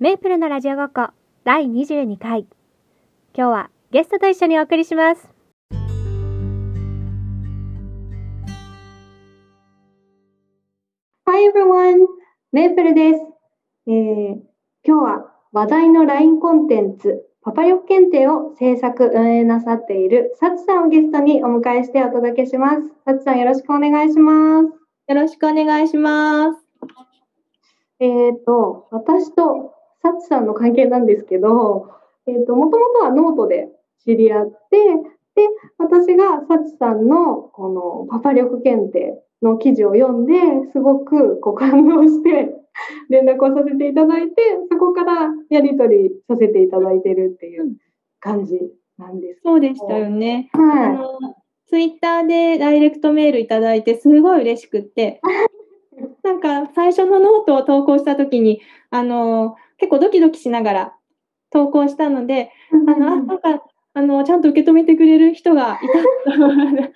[0.00, 1.08] メープルのラジオごっこ
[1.42, 2.46] 第22回
[3.34, 5.28] 今日はゲストと一緒にお送りします
[11.26, 12.06] Hi everyone!
[12.52, 13.20] メープルです、
[13.88, 14.36] えー
[14.84, 22.82] 今日は話題の LINE コンテンツパパ力検定を制作運営なさっているサツさんをゲストにお迎えしてお届けします。
[23.04, 24.66] サツさんよろしくお願いします。
[25.08, 26.64] よろしくお願いします。
[27.98, 31.90] えっ、と、私とサチさんの関係なんですけど、
[32.26, 33.68] えっ、と、もともとはノートで
[34.04, 34.78] 知り合って、
[35.34, 35.42] で、
[35.78, 40.34] 私がサチさんのこのパパ力検定の記事を読んで、
[40.72, 42.54] すごくこう感動して、
[43.08, 47.76] 連絡をさせていただいて、そこからやり取りさせていただいてるっていう
[48.20, 48.60] 感じ
[48.98, 49.40] なんです。
[49.42, 50.50] そうでしたよね。
[50.52, 50.96] あはい。
[50.96, 51.18] の
[51.66, 55.20] ツイッターでダイレクトメールいただいてすごい嬉しくって、
[56.22, 58.60] なんか最初のノートを投稿した時に
[58.90, 60.92] あの結構ドキドキしながら
[61.50, 63.62] 投稿したので、あのあなんか
[63.94, 66.88] あのちゃんと受け止めてくれる人がいた。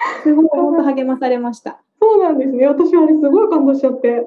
[0.22, 1.82] すごい本当励まされました。
[2.00, 2.66] そうなんですね。
[2.66, 4.24] 私あれすごい感動しちゃって、は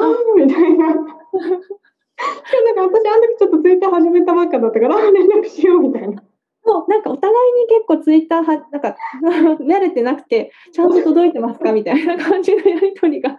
[0.00, 0.86] ぁみたいな。
[0.94, 6.22] なんか私あの時ちょっとツイッター始めたばっかだったから、あ連絡しようみたいな。
[6.68, 8.94] そうなんかお互いに結構ツイッターはなんか
[9.64, 13.36] 慣れてなくてちゃんと届いてますかみたいな感じのやり取りがあっ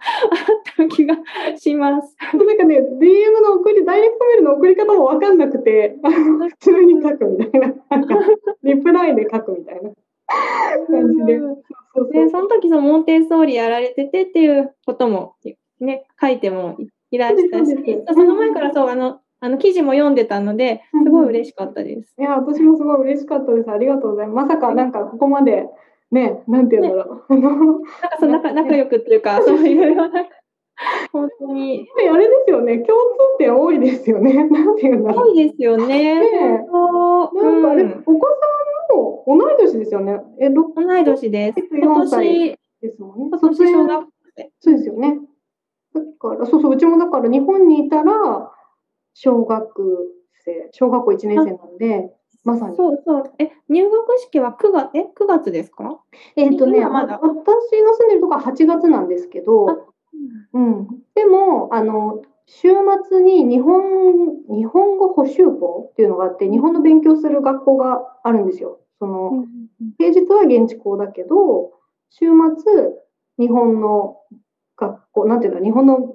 [0.76, 1.16] た気が
[1.56, 2.16] します。
[2.34, 7.74] なんかね、DM の送り、ダイレクトメールの送り方もわかんなくて、 普通に書くみたいな。
[7.90, 8.18] なんか、
[8.64, 9.90] リプライで書くみたいな
[10.88, 11.40] 感じで。
[12.12, 15.34] でその時そのモンテッソーリやられててっていうことも
[15.80, 16.76] ね書いても
[17.10, 22.14] いらしたしその前からそうあのあの記事も読んでたのですごい嬉しかったです。
[22.18, 23.70] いや、私もすごい嬉しかったです。
[23.70, 24.46] ありがとうございます。
[24.48, 25.66] まさか、なんか、ここまで、
[26.10, 27.32] ね、なんて言うんだろう。
[27.32, 27.86] あの、なんか
[28.18, 30.10] そう仲 仲良くっていうかそういうような
[31.12, 34.32] 本当にあれですよね、共通点多いですよね。
[34.48, 35.28] なんて言うんだろう。
[35.28, 35.86] 多いですよね。
[35.86, 40.20] ねなんかあれ、うんお子さんも同い年ですよね。
[40.38, 41.74] え、6同い年です。
[41.74, 43.28] 4今歳年ですもんね。
[43.30, 44.08] 今年小学
[44.60, 45.20] そうですよね。
[45.94, 48.50] だから、そうそう、うちもだから日本にいたら、
[49.14, 50.12] 小学
[50.44, 52.12] 生、小学校1年生なんで、
[52.44, 52.76] まさに。
[52.76, 53.32] そうそう。
[53.38, 56.00] え、入学式は9月、え、9月ですか？
[56.36, 57.18] えっ、とね、今まだ？
[57.22, 59.66] 私の住んでるとこは8月なんですけど、
[60.54, 60.88] うん。
[61.14, 62.68] でも、あの、週
[63.08, 63.82] 末に日本、
[64.48, 68.80] 日本語補習校っていうのがあって、日本の勉強する学校があるんですよ。
[68.98, 69.44] その、
[69.98, 71.72] 平日は現地校だけど、
[72.10, 72.72] 週末、
[73.38, 74.16] 日本の
[74.76, 76.14] 学校、なんていうの、日本の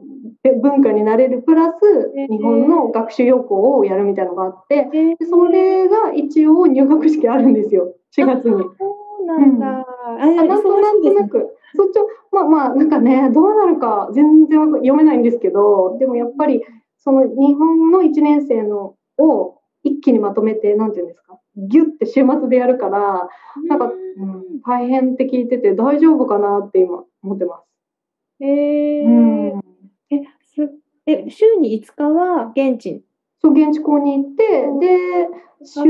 [0.61, 4.87] 文化になれるプラス、日本の学習予行をやるみたいなのがあって、
[5.29, 8.63] それが一応入学式あるんですよ、4月に。
[8.63, 9.67] そうなんだ。
[9.67, 9.85] あ、
[10.19, 16.63] あなんとなんとなく、そっちを、まあまあ、なんかね、どうなるか全然読めないんですけど、でもやっぱり、
[16.97, 23.29] その日本の1年生のを一気にまとめて、なんていうんですか、ギュッて週末でやるから、
[23.67, 27.63] なんか、うん、大変って聞いてて、大丈夫かなって今、思ってます。
[28.41, 29.05] えー。
[29.05, 29.61] うん、
[31.07, 33.03] え、週に5日は現地。
[33.41, 34.43] そう、現地校に行って、
[34.79, 35.29] で、
[35.63, 35.81] 週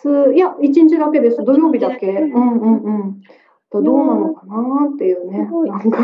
[0.00, 2.06] 末、いや、1日だけです、土曜日だけ。
[2.08, 3.20] うんうんうん。
[3.70, 5.98] どうなのかなっていうねなんか。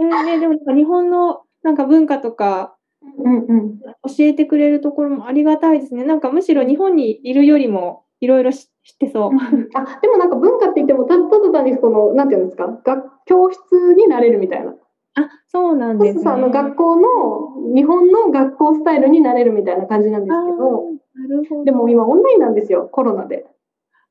[0.00, 2.74] えーね、でもなんか日本のなんか文化とか
[3.18, 3.78] うんうん。
[3.78, 6.02] 教えてくれるところもありがたいですね。
[6.04, 8.66] なんかむしろ日本にいるよりもいろいろ知っ
[8.98, 9.30] てそう。
[9.74, 12.66] あでもなんか文化って言ってもたただ単にこのなんていうんですか？
[12.84, 14.74] 学教室になれるみたいな。
[15.14, 16.24] あ、そうなんそうですね。
[16.24, 20.84] そうあの学校の日本の学校スタイルになれるみたいな感じなんですけど
[21.14, 21.64] なるほど。
[21.64, 23.46] でも今オンラインなんですよコロナで。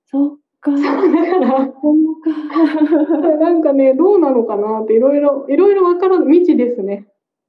[0.05, 0.71] そっか。
[0.71, 3.31] だからそうか。
[3.37, 7.07] なんかねどうなのかなっていろいろいろいろわからん未知ですね。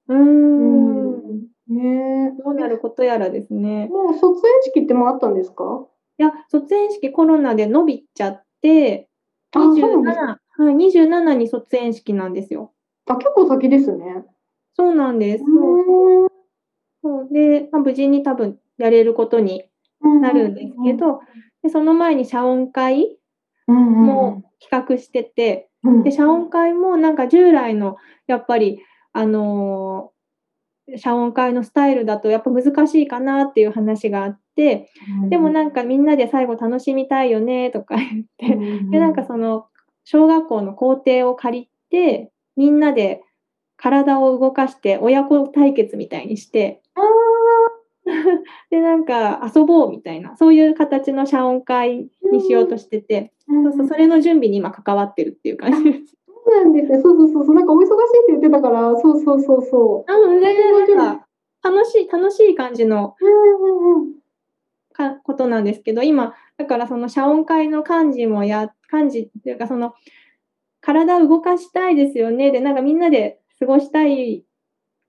[0.09, 1.41] うーん。
[1.69, 3.93] ねどうなることやらですねえ。。
[3.93, 5.87] もう卒園式ってもうあったんですか？
[6.19, 9.09] いや、卒園式コロナで伸びちゃって、
[9.53, 10.19] あそうなんです
[10.59, 12.73] 27、はい、27に卒園式なんですよ。
[13.07, 14.25] あ結構先ですね。
[14.75, 15.45] そうなんです。
[17.03, 19.65] そうで、まあ、無事に多分やれることに
[20.07, 21.21] んなるんですけど、
[21.63, 23.19] でその前に謝恩会
[23.67, 25.69] も企画してて、
[26.03, 27.97] で謝恩会もなんか従来の
[28.27, 28.81] やっぱり
[29.13, 30.21] あのー
[30.97, 34.91] 謝恩会のスタイルだとやっぱ難しいかなっていう話があって
[35.29, 38.57] でもなんかみんなで最後楽しみたいよねとか言って
[38.91, 39.67] でなんかその
[40.05, 43.23] 小学校の校庭を借りてみんなで
[43.77, 47.01] 体を動かして親子対決みたいにしてあ
[48.71, 56.17] でなんか遊ぼうみたいなそういう形の謝恩会にしようとしてて、ーそうそうそれの準備に今関わってるっていう感じです。
[56.27, 57.01] そうなんですね。
[57.03, 57.55] そうそうそうそう。
[57.55, 57.91] なんかお忙しいっ
[58.27, 60.11] て言ってたから、そうそうそうそう。
[60.11, 61.27] あ全然なんか
[61.63, 63.15] 楽しい、楽しい感じの。
[64.93, 69.95] かことなんですけど、今、だからその謝恩会の幹事もや、幹事っていうか、その、
[70.81, 72.51] 体を動かしたいですよね。
[72.51, 74.45] で、なんかみんなで過ごしたい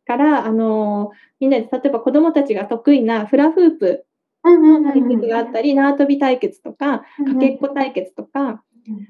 [0.05, 4.05] から、あの、みんなで、例えば子供たちが得意なフラフープ
[4.43, 7.05] 対決があったり、縄跳び対決とか、か
[7.39, 8.63] けっこ対決とか、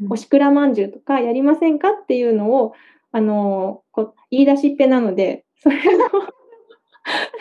[0.10, 2.74] おしくらまんじゅうとかやりませんかっていうのを、
[3.12, 6.08] あの、こう言い出しっぺなので、それの、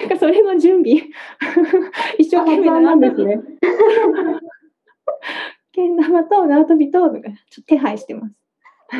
[0.00, 1.08] なんかそれの準備、
[2.19, 3.40] 一生懸命なんですね。
[5.73, 7.23] けん玉と縄跳びと、ちょっ
[7.56, 8.39] と手配してます。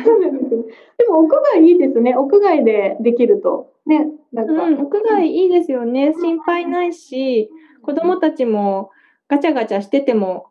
[0.05, 0.63] そうなんですね。
[0.97, 2.15] でも屋外いいですね。
[2.15, 3.73] 屋外でできると。
[3.85, 4.53] ね、なんか。
[4.53, 6.13] うん、屋外いいですよね。
[6.13, 7.49] 心配ないし、
[7.81, 8.91] 子供たちも
[9.27, 10.47] ガチャガチャしてても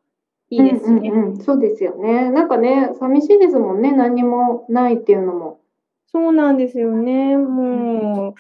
[0.51, 1.11] いいですしね。
[1.11, 2.31] うんうんうんそうですよね。
[2.31, 3.93] なんかね、寂しいですもんね。
[3.93, 5.61] 何にもないっていうのも。
[6.13, 7.37] そうなんですよね。
[7.37, 8.35] も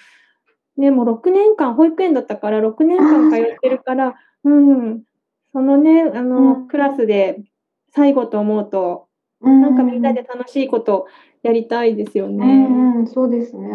[0.76, 4.14] う、ね、もう6年間、保育園だったから6年間通ってるから、
[4.44, 5.02] うん、
[5.52, 7.42] そのね、あの、うんクラスで
[7.94, 9.06] 最後と思うと、
[9.40, 11.06] ななんかみんなで楽しいこと
[11.42, 12.44] やりたいですようね。
[12.46, 13.68] んうん、そうですね。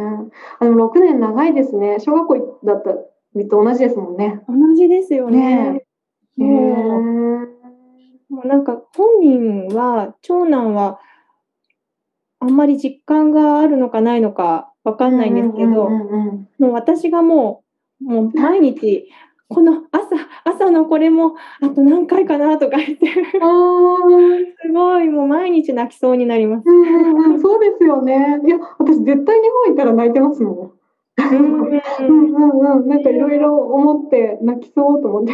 [0.59, 1.97] あの6年長いですね。
[1.99, 2.91] 小学校だった
[3.35, 4.43] りと同じですもんね。
[4.47, 5.83] 同じですよね。
[6.37, 7.55] へもうー
[8.29, 10.99] もうなんか本人は、長男は、
[12.39, 17.63] あんまり実感があるのかないのかわかんないんですけど、もう私がも
[18.01, 19.09] う、もう毎日、
[19.47, 23.13] この朝、朝のこれも、あと何回かなとか言って、す
[24.73, 26.63] ごい、もう毎日泣きそうになります。
[26.67, 28.41] うんそうですよね。
[28.45, 30.71] いや、私絶対日本行ったら泣いてますもん。
[31.17, 35.33] うんうんなんかいろいろ思って泣きそうと思って。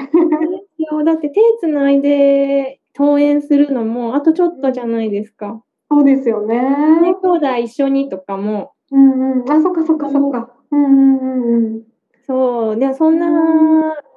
[0.89, 5.63] そうだって手つないで登園するのも、あとちょっとじゃないですか。
[5.89, 6.59] そうですよね。
[7.01, 10.53] ね、兄弟一緒にとかも、うんうん、あ、そっかそっかそっか。
[10.71, 11.90] うんうんうんうん。
[12.31, 13.27] そう、で、そんな、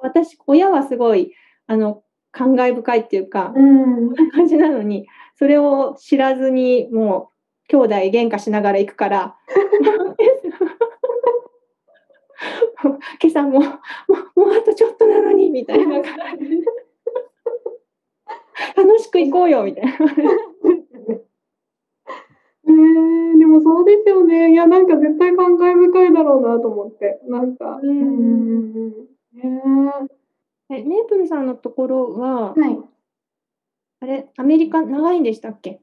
[0.01, 1.33] 私、親はすごい、
[1.67, 2.01] あの、
[2.31, 5.05] 感慨深いっていうか、うん、こんな感じなのに、
[5.37, 7.31] それを知らずに、も
[7.67, 9.35] う、兄弟喧嘩しながら行くから、
[13.21, 13.61] 今朝も、も
[14.35, 16.57] う、もうあとちょっとなのに、みたいな感じで。
[18.77, 19.91] 楽しく行こうよ、みたいな。
[22.75, 24.51] えー、でもそうですよね。
[24.51, 27.19] いや、なんか絶対感慨深いだろうなと思って。
[27.27, 27.79] なんか。
[27.81, 29.07] うん。
[30.69, 32.79] えメープルさんのところはえ、はい。
[34.01, 34.81] あれ、アメリカ？
[34.81, 35.79] 長いんでしたっけ？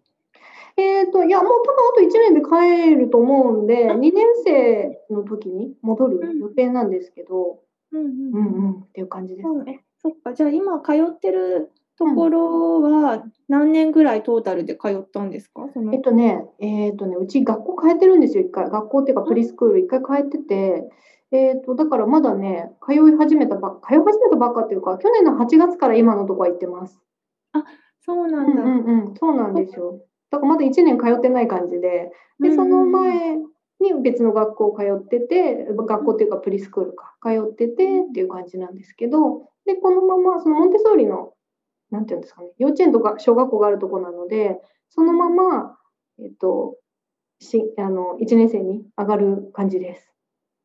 [0.76, 1.52] えっと、いや、もう
[1.96, 7.60] 多分あと1年で帰ると思うんで、2年生の時に戻る予定なんですけど、
[7.92, 8.46] うんうんうん。
[8.46, 9.80] うん、っていう感じですね。
[9.80, 15.66] えそっか、じゃあ今通ってるところは何年ぐらいトータルで通ったんですか？
[15.92, 18.70] えっとね、えっとね、うち学校変えてるんですよ、一回。
[18.70, 20.90] 学校っていうか、プリスクール一回変えてて、
[21.30, 27.00] えっと、だからまだね、通い始めたばっ通い始めたばっかっていうか、去年の8月から今のとこは行ってます。
[28.00, 28.44] そうなだ。
[28.44, 30.00] うんんうんうん、そうなんですよ。
[30.30, 32.10] だからまだ1年通ってない感じで、
[32.40, 33.36] で、その前
[33.80, 41.32] に別の学校通ってて、学校っていうかプリスクールか、通っててっていう感じなんですけど、で、このまま、そのモンテソーリの、
[41.92, 44.58] なんていうんですかね、幼稚園とか小学校があるところなので、
[44.88, 45.76] そのまま、
[46.18, 46.76] えっと、
[47.38, 50.12] しあの1年生に上がる感じです。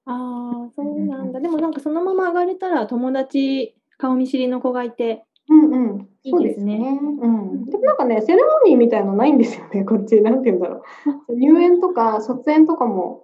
[0.06, 1.41] ああ、そうなんだ。
[1.41, 6.77] でもなんかそのまま上がれたら友達、顔見知りの子がいて、うんうん、いいそうですね。
[6.77, 7.65] うん。
[7.65, 10.22] でもなんかね、セレモニーみたいのないんですよね、こっち。
[10.22, 10.84] なんて言うんだろ
[11.27, 11.36] う。
[11.36, 13.24] 入園とか卒園とかも、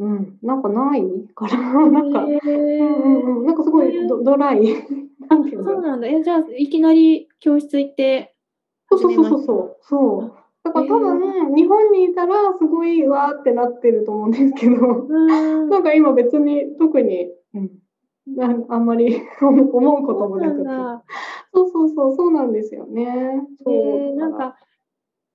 [0.00, 1.02] うん、なんかない？
[1.34, 1.56] から、
[1.90, 4.62] なんか、へうんーうんうん、なんかすごいドドライ。
[5.28, 6.06] そうなんだ。
[6.06, 8.34] え、じゃあいきなり教室行って、
[8.90, 9.76] そうそうそうそう。
[9.82, 10.32] そう。
[10.64, 15.12] だから多分、日本にいたらすごいわーってなってると思うんですけど、う
[15.64, 15.68] ん。
[15.68, 19.62] なんか今別に特に、うん、あんまり 思
[19.98, 20.64] うこともなくて。
[21.52, 21.68] そう。
[21.70, 23.46] そうそうそう、なんですよね。
[23.64, 23.74] そう。
[23.74, 24.18] えー。
[24.18, 24.56] なんか、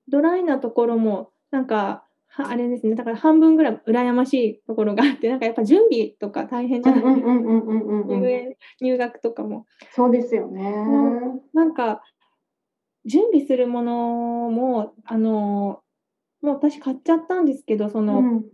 [0.08, 2.03] ドライなところも、なんか、は
[2.36, 8.56] あれですね、だから半分ぐらい羨ましいところがあって、なんかやっぱ準備とか大変じうんゃない、うんうんうんうんうんうん。
[8.80, 9.66] 入学とかも。
[9.92, 10.62] そうですよね。
[10.62, 12.02] うんなんか、
[13.04, 13.92] 準備するもの
[14.50, 15.82] も、あの、
[16.40, 18.44] もう私買っちゃったんですけど、その、うん。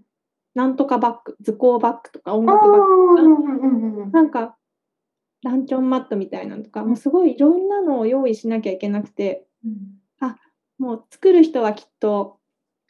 [0.55, 4.13] なんとかバッグ、図工バッグとか音ああ、楽バッグうんうんうんうん。
[4.13, 4.57] なんか、
[5.43, 9.47] ランチョンマットみたいなのとか、もうすごいいろんなのを用意しなきゃいけなくて、
[10.81, 12.39] もう作る人はきっと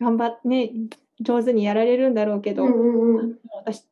[0.00, 0.72] 頑張ってね、
[1.20, 3.84] 上手にやられるんだろうけど、うんうん私、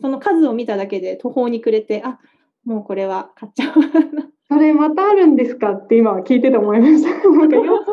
[0.00, 2.18] その数を見ただけで途方に暮れて、あ
[2.64, 3.74] もうこれは買っちゃう。
[4.48, 7.10] それまたあるんですかって今聞いてて思いました。
[7.28, 7.84] なんかよ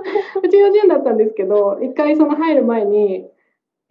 [0.44, 3.28] うち幼稚園だったんですけど、一回その入る前に、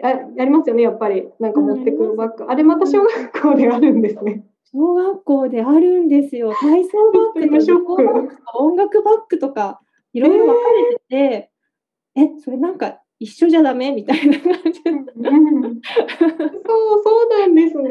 [0.03, 1.29] あやりますよね、やっぱり。
[1.41, 2.45] なんか持ってくるバッグ。
[2.45, 4.45] あれまた小学校であるんですね。
[4.73, 6.53] 小学校であるんですよ。
[6.53, 6.99] 体操
[7.35, 9.81] バッグとか音楽バッグとか、
[10.13, 11.51] いろいろ分かれてて、
[12.15, 14.91] え、それなんか一緒じゃダメみたいな感じで。
[14.91, 17.91] うんそう、そうなんですね。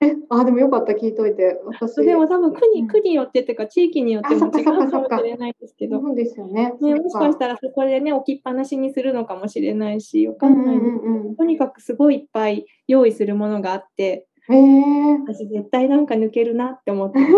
[0.00, 1.60] え、あ、でもよかった、聞いといて。
[1.64, 2.02] 私。
[2.04, 6.74] でも多分区に、うん区によってっていうか地域によっても違うかもしれないですけど、そうですよね。
[6.80, 7.52] ね、もしかしたら。
[7.54, 11.36] らそこでね置きっぱなしにするのかもしれないしわかんないですんうんうん。
[11.36, 15.18] とにかくすごいいっぱい用意するものがあってへえ。
[15.26, 17.30] 私絶対なんか抜けるなって思って そう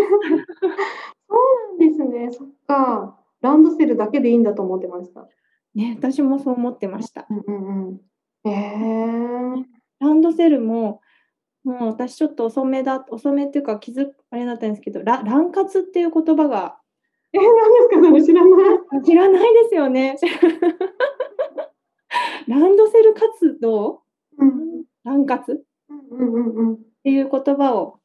[1.79, 2.29] なんですね。
[2.31, 3.19] そっか。
[3.41, 5.29] ランドセルだけでいいんだと思ってました。
[5.75, 8.01] ね私もそう思ってましたうんうんうん。
[8.45, 9.65] へえ。
[10.01, 11.01] ランドセルも
[11.65, 16.79] もう私ちょっと遅めだ遅めっていうか気づあれだったんですけどララン活っていう言葉が
[17.33, 19.03] え、何ですか、それ知らない。
[19.05, 20.17] 知らないですよね
[22.49, 24.03] ランドセル活動？
[24.39, 26.75] うんラン活うんうんうんうん。
[26.75, 27.99] っていう言葉を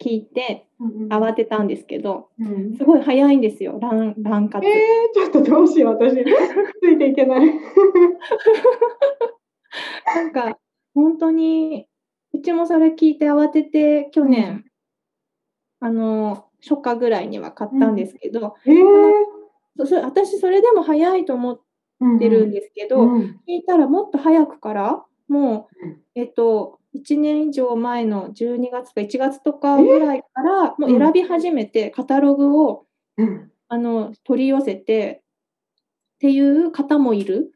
[0.00, 1.12] 聞いてうんうん。
[1.12, 2.76] 慌てたんですけど、うん。
[2.76, 4.66] すごい早いんですよ、ランラン活。
[4.66, 6.14] えー、ちょっとどうしよう、私。
[6.14, 7.46] ついていけない。
[10.14, 10.58] なんか、
[10.94, 11.86] 本当に、
[12.32, 14.64] うちもそれ聞いて慌てて、去年、
[15.80, 18.74] あの、初夏ぐらいには買ったんですけど、えー、
[19.78, 21.60] そそ私、それでも早いと思っ
[22.18, 23.40] てるんですけど、うん。
[23.48, 32.86] 聞いたらもっと早くから、もううん、えっと、1年以上前の12月か1月とかぐらいから、もう選び始めて、カタログを
[33.16, 35.22] うんあの取り寄せて
[36.16, 37.52] っていう方もいる？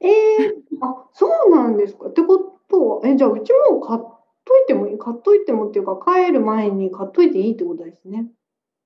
[0.00, 0.10] えー、
[0.80, 2.08] あ、そうなんですか。
[2.08, 8.26] ってことは、え、じゃあうちも買っといてもいい、買っといてもっていうか、帰る前に買っといていいってことですね。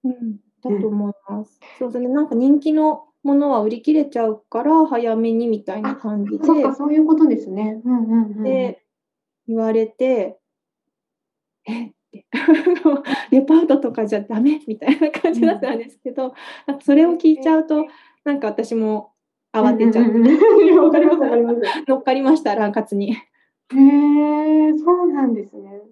[0.04, 1.60] うん、だと思います。
[1.78, 2.08] そうですね。
[2.08, 7.80] なんか人気のものは売り切れちゃうから早めにみたいな感じでそっか、そういうことですね。
[7.84, 8.42] うんうんうん。
[8.42, 8.83] で
[9.46, 10.38] 言われて、
[11.66, 12.26] えって
[13.30, 16.34] デパートとかじゃダメみたいな感じだったんですけど、
[16.66, 17.86] なんかそれを聞いちゃうと
[18.24, 19.12] なんか私も
[19.52, 21.60] 慌てちゃう、わかります、わかります。
[21.86, 23.12] 乗っかりましたラン活に。
[23.12, 23.16] へ
[23.76, 25.82] え、そうなんですね。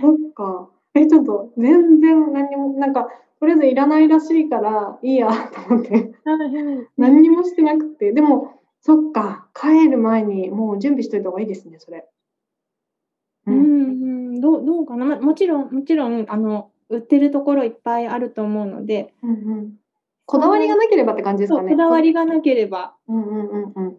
[0.00, 0.70] そっか。
[0.94, 3.08] え、ちょっと全然何にも、なんか、
[3.40, 6.12] とりあえずいらないらしいからいいやと思って、
[6.96, 8.12] 何にもしてなくて。
[8.12, 12.06] でも、そっか、帰る前にもう準備しといた方がいいですね、それ。
[14.40, 19.72] うんうん、どうどうかな、ま、もちろんもちろんあの売ってるところいっぱいあると思うので、うんうん。
[20.26, 21.70] こだわりがなければって感じですそうかね。
[21.72, 23.96] こだわりがなければ、うんうんうんうん。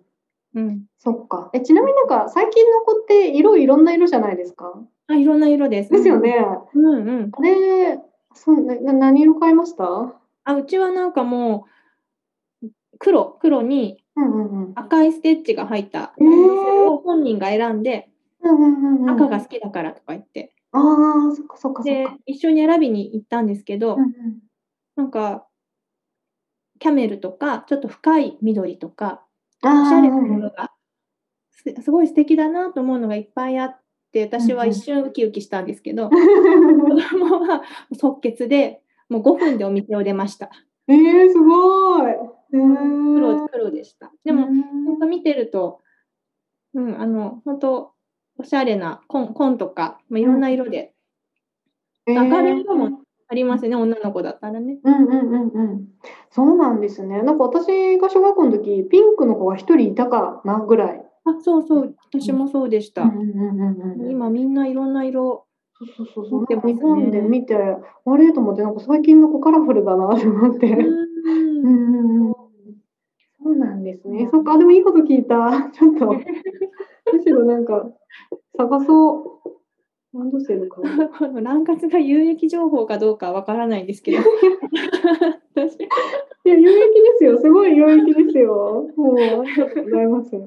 [0.56, 1.50] うん、そっか。
[1.54, 4.74] え、ちなみになんか、最近の子って色いろんな色じゃないですか？
[5.08, 5.92] あいろんな色です。
[5.92, 6.20] ですよ。
[6.20, 6.36] ね。
[6.74, 7.32] うんうん。
[7.34, 8.00] あれ、
[8.34, 9.86] そうなな何色買いました？
[10.46, 11.66] あうちはなんかも
[12.64, 12.68] う
[13.00, 14.72] 黒黒にうんうんうん。
[14.76, 22.18] 赤いステッチが入ったえーランドセルを本人が選んで、うんうんうんうん赤が好きだからとか言って、ああ、そっかそっかそっでか。
[22.26, 24.14] 一緒に選びに行ったんですけど、うんうん
[24.96, 25.46] なんか
[26.80, 29.24] キャメルとかちょっと深い緑とか
[29.62, 30.72] あおしゃれなーものが
[31.52, 33.80] すすごい素敵だなと思うのがいっぱいあっ
[34.12, 37.62] て私は一瞬ウキウキしたんですけど、子供は
[37.94, 40.50] 即決でもう5分でお店を出ました。
[40.88, 42.14] えー、すごい。
[42.52, 44.12] 黒黒でした。
[44.24, 45.82] でも、うん本当見てると、
[46.74, 47.92] うん、あの本当
[48.40, 50.94] おしゃれな紺紺とか、まあ、いろんな色で、
[52.08, 54.80] えー明るい色もありますね、女の子だったらね。
[54.84, 55.88] うんうんうんうん。
[56.32, 57.22] そうなんですね。
[57.22, 61.06] なんか私が小学校の時、ピンクの子が一人いたかなぐらい。
[61.26, 63.04] あそうそう、私もそうでした。
[63.04, 64.10] うんうんうんうんうん。
[64.10, 65.46] 今みんないろんな色、
[65.78, 66.66] そうそうそうそう。
[66.68, 68.34] ね日本で見て、あれ？
[68.34, 70.68] と思って、なんか最近の子カラフルだなと思って。
[70.72, 72.34] うんうんうんうん。
[73.44, 74.28] そうなんですね。
[74.32, 75.70] そっか、でもいいこと聞いた。
[75.72, 76.16] ちょっと、
[77.14, 77.90] むしろなんか、
[78.58, 79.50] 探そう。
[80.14, 81.08] ランドセルか な。
[81.10, 84.18] このラン活が有益情報かどうかわからないんですけど
[85.56, 85.76] 私
[86.46, 87.38] いや、有益ですよ。
[87.38, 88.90] すごい有益ですよ。
[88.96, 90.32] もう、ありがとうございます。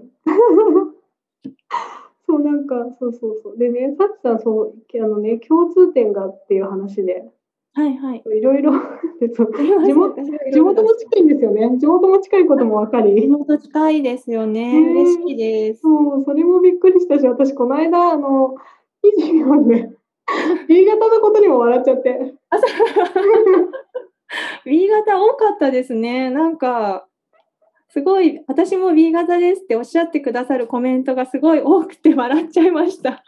[2.26, 3.58] そう、なんか、そうそうそう。
[3.58, 7.30] でね、さっちさん、そう、あのね、共通点がっていう話で、
[7.74, 8.22] はいはい。
[8.38, 8.72] いろいろ
[9.20, 10.12] 地元
[10.52, 11.78] 地元も近いんですよね。
[11.78, 13.26] 地元も近いことも分か地り。
[13.28, 14.78] 元近いですよね。
[14.78, 15.80] ね嬉しいです。
[15.80, 18.56] そう、それもびっくりしたし、私、この間、あの、
[19.02, 19.90] 記事読んで、
[20.68, 22.34] B 型のことにも笑っちゃって。
[22.50, 22.68] あそう
[24.66, 26.30] B 型多かったですね。
[26.30, 27.06] なんか、
[27.88, 33.24] すごい、私も B 型ですっておっしゃってくださるコメントがすごい多くて笑っちゃいました。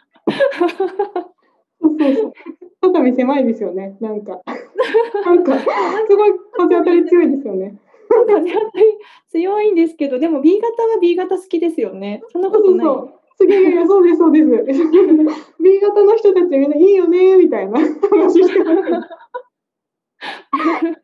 [1.81, 2.33] そうそうそう。
[2.91, 4.41] 肩身狭いですよね、なんか。
[5.25, 5.65] なんか、す
[6.15, 7.75] ごい風当たり強いですよね。
[8.09, 8.85] なんかね、やっぱり
[9.29, 12.21] 強いんですけど、でも B 型は B 型好きですよね。
[12.31, 12.85] そんなそうそうことない。
[12.85, 13.13] そう。
[13.37, 14.45] すげえ、そうです、そうです。
[15.61, 19.09] B 型の人たちみんないいよね、みたいな話してました。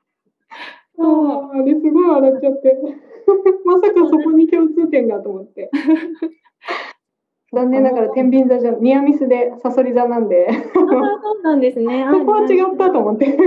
[0.97, 2.77] そう、あれすごい笑っちゃって。
[3.65, 5.69] まさかそこに共通点がと思って。
[7.53, 12.05] 残念ながら天秤座じゃニアミスでサソリ座なんで、そうなんですね。
[12.11, 13.37] そこは違ったと思って。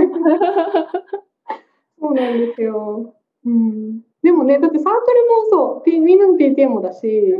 [1.99, 3.15] そうなんですよ。
[3.45, 5.11] うん、でもね、だってサーク
[5.51, 7.33] ルもそう、みんなの PTA もだし、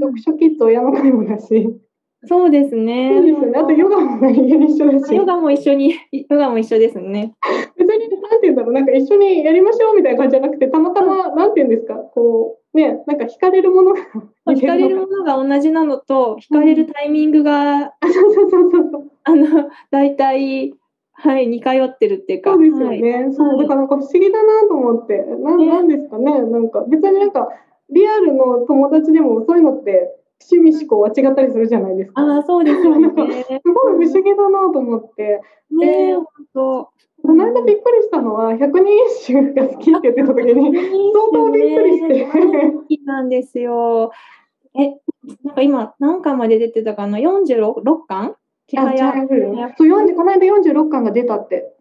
[0.00, 1.76] 読書キッズ親の会もだし、
[2.24, 3.10] そうですね。
[3.16, 3.58] そうですよね。
[3.58, 7.34] あとヨガも一緒だし、ヨガも一緒に、ヨガも一緒ですね。
[7.76, 14.00] 別になんて言うんだろう、なんか一緒にやりましょうみたいな感じじゃなくて、たまたま、なんて言うんですか、こう、ね、なんか惹かれるものが
[14.46, 18.12] 似 惹かれるものが同じなのと、惹かれるタイミングが、か。
[18.12, 19.10] そうそうそうそう。
[19.24, 20.74] あの、大体、
[21.12, 22.54] はい、似通ってるっていうか。
[22.54, 23.28] そうですよはいね。
[23.30, 27.48] そう、だからなんか不思議だなと思って、なねなんですかね、なんか別になんか
[27.90, 30.14] リアルの友達でもそういうのって
[30.50, 32.22] 趣味思考は違ったりするじゃないですか。
[32.22, 33.08] ああ、そうですよね。
[33.08, 36.88] すごい不思議だなと思って、ねえ、本当。
[37.22, 38.88] この間びっくりしたのは百人
[39.22, 40.76] 一首が好きって言ってた時に、
[41.12, 44.10] 相当びっくりして好きなんですよ。
[44.74, 44.96] え、
[45.44, 48.36] なんか今、何巻まで出てたかな ?46 巻？
[48.74, 51.74] そう、40この間46巻が出たって。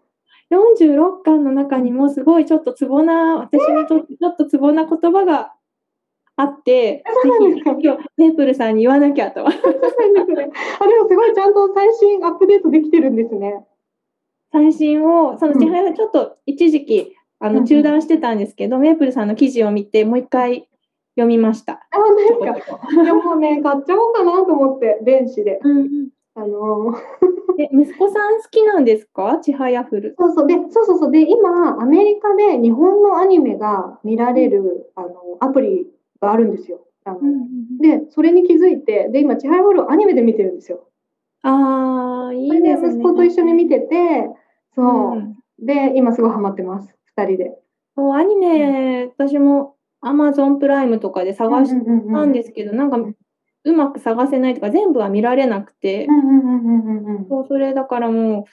[0.51, 5.53] 46巻の中にもすごいちょっとツボな、私にとってちょっとツボな言葉が
[6.41, 7.03] あって、
[7.81, 9.41] 今日メープルさんに言わなきゃと。
[9.50, 10.51] そうなんですね。
[10.79, 13.63] あ、でもすごいちゃんと最新アップデートできてるんですね。
[14.51, 20.67] 最新を、そのうん千早がちょっと一時期あうんうんの中断してたんですけど、メープルさんの記事を見て、もう一回
[21.15, 21.74] 読みました。
[21.74, 23.03] あ、本当ですか。
[23.03, 25.60] いやもうね、買っちゃおうかなと思って、電子で。
[25.63, 26.98] うんうんあのー
[27.60, 29.38] え息子さん好きなんですか？
[29.43, 30.15] ちはやふる。
[30.17, 30.48] そうそう。
[30.48, 31.12] で、そうそうそう。
[31.12, 35.88] で、今、アメリカで日本のアニメが見られる、あの、アプリ
[36.21, 36.81] があるんですよ。
[37.03, 37.19] あの
[37.81, 40.87] で、それに気づいて、で、今、ちはやふるをアニメで見てるんですよ。
[41.41, 42.93] ああ、いいですね。
[42.93, 44.29] 息子と一緒に見てて、
[44.75, 45.15] そう。
[45.15, 46.95] んで、今すごいハマってます。
[47.05, 47.57] 二人で。
[47.95, 52.98] そうアニメ、私も Amazon プライムとかで探したんですけど、なんか
[53.63, 58.43] うまく探せないとか、全部は見られなくてう、んうんうんうんうんうんそうそれだからもう、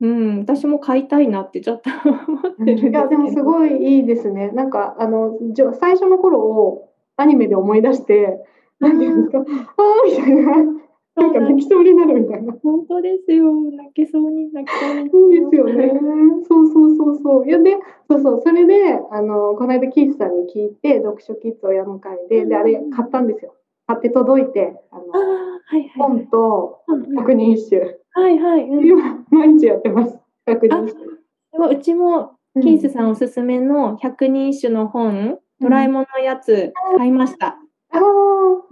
[0.00, 2.90] うん、私も買いたいなってちょっと 思ってる。
[2.90, 4.50] いや、でもすごいいいですね。
[4.52, 5.38] なんか、あの、
[5.74, 8.42] 最初の頃をアニメで思い出して、
[8.78, 9.38] なんていうんですか、
[9.76, 10.80] ああ、みたいな。
[11.16, 12.54] なんか泣きそうになるみたいな。
[12.62, 13.52] 本当ですよ。
[13.52, 15.10] 泣けそうに泣きそうに。
[15.10, 16.00] そうですよね。
[16.48, 17.46] そうそうそうそう。
[17.46, 17.76] いや、で、
[18.08, 23.54] そうそう、それで、あの、この間、キースさんに聞いて、読書キッズ親の会で、で、あれ、買ったんですよ。
[23.90, 25.90] 買って届いて、あの、はいはい。
[25.96, 27.80] 本とうんうん百人一首。
[28.12, 28.62] はいはい。
[28.68, 30.16] うん今、毎日やってます。
[30.46, 31.04] 百人一首。
[31.52, 37.48] でもうちもキースさんおすすめの百人一首の本、ドラえもんのやつ買いました。
[37.48, 37.56] あ
[37.98, 38.00] あ、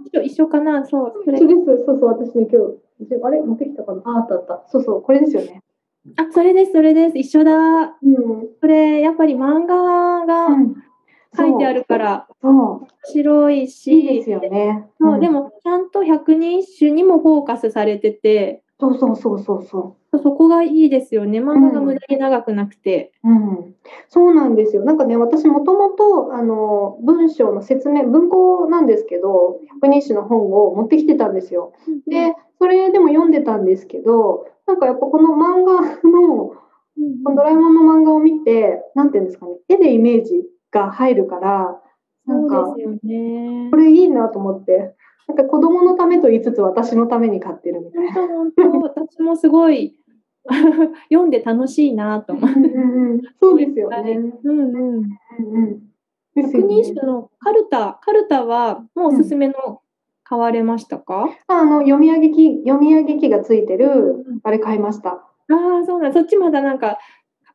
[0.05, 0.85] 一緒一緒かな？
[0.85, 1.13] そう。
[1.25, 1.53] それです。
[1.85, 2.61] そうそう、私ね、今
[3.17, 3.41] 日、あれ？
[3.41, 4.01] 持ってきたかな？
[4.05, 4.63] あ、あったあった。
[4.67, 5.61] そうそう、これですよね。
[6.15, 7.17] あ、それです、それです。
[7.17, 7.51] 一緒だ。
[7.51, 8.47] うん。
[8.61, 10.47] それ、やっぱり漫画が
[11.35, 12.27] 書いてあるから。
[12.41, 14.87] 面白いし、いいですよね。
[14.99, 21.39] そうで、も、ちゃんと百人一首にもフォーカスされてて、そうそうそうそうそそこがいいですよね。
[21.39, 23.11] 漫画が無駄に長くなくて。
[23.23, 23.29] う。
[23.29, 23.75] うん。
[24.07, 24.83] そうなんですよ。
[24.83, 31.73] なんかね、私もともと、あの、文章の説明、文庫なんですけど、百人一首の本を持ってきてたんですよ。
[32.07, 36.53] で、それでも読んでたんですけど、なんかやっぱこの漫画の、
[36.99, 41.81] うんこのドラえもんの漫画を見て、なんていうんですかね、絵でイメージが入るから、
[42.25, 43.77] なんかねこ。
[43.77, 44.95] れいいなと思って、
[45.27, 48.27] なんか子供のためと言いつつ私のために買ってるみたいな。
[48.27, 49.99] 本当本当私もすごい
[51.09, 52.49] 読んで楽しいなと思う。
[52.49, 54.19] うんうんうんそうですよね。
[54.43, 55.09] うんうん。
[56.35, 59.81] 百人一首のカルタ、カルタはもうおすすめの
[60.23, 65.28] 買われましたか、あの読み上げ機読み上げ機がついてるうんあれ買いました。
[65.49, 66.97] ああ、そうなんそっちまだなんか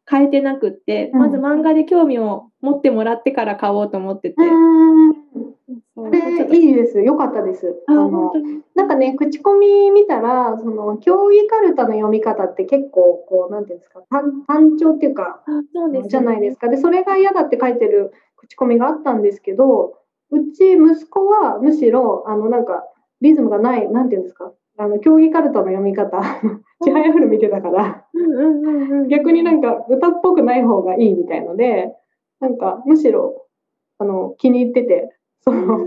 [0.08, 4.36] 変えてなくって、うんまず漫画で興味を持ってもらってから買おうと思ってて。
[4.38, 5.14] うん。
[5.96, 7.00] それいいです。
[7.00, 7.74] 良かったです。
[7.86, 8.32] ああの
[8.74, 16.68] なんかね口コミ見たらその競技カルタの読み方って結構こうなんていうんですか単単調っていうかあそうです、じゃないですか。
[16.68, 19.94] でそれが嫌だって書いてる口コミがあったんですけど、
[20.30, 22.84] うち息子はむしろあのなんか
[23.20, 24.52] リズムがないなんていうんですか。
[24.76, 26.20] あの競技カルタの読み方、
[26.82, 28.04] ちはやふる見てたから。
[29.08, 31.92] 逆になんか歌っぽくない方がいいみたいので、
[32.40, 33.46] なんかむしろ
[33.98, 35.78] あの気に入ってて、その、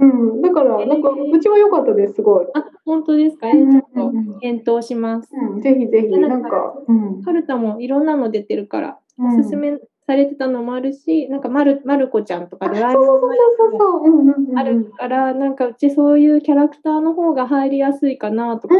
[0.00, 0.04] う
[0.38, 0.42] ん。
[0.42, 2.46] だからなんかうちは良かったです、すごい。
[2.54, 5.30] あ、本当ですか、ちょっと検討します。
[5.34, 14.56] うん、ぜひぜひ、なんか、うん、カルタもいろんなの出てるから、うんおすすめされてたのもあるし、なんかまる、まる子ちゃんとかドラえそうもんそうそうそう。
[14.56, 18.74] あるから、なんかうちそういうキャラクターの方が入りやすいかなとか。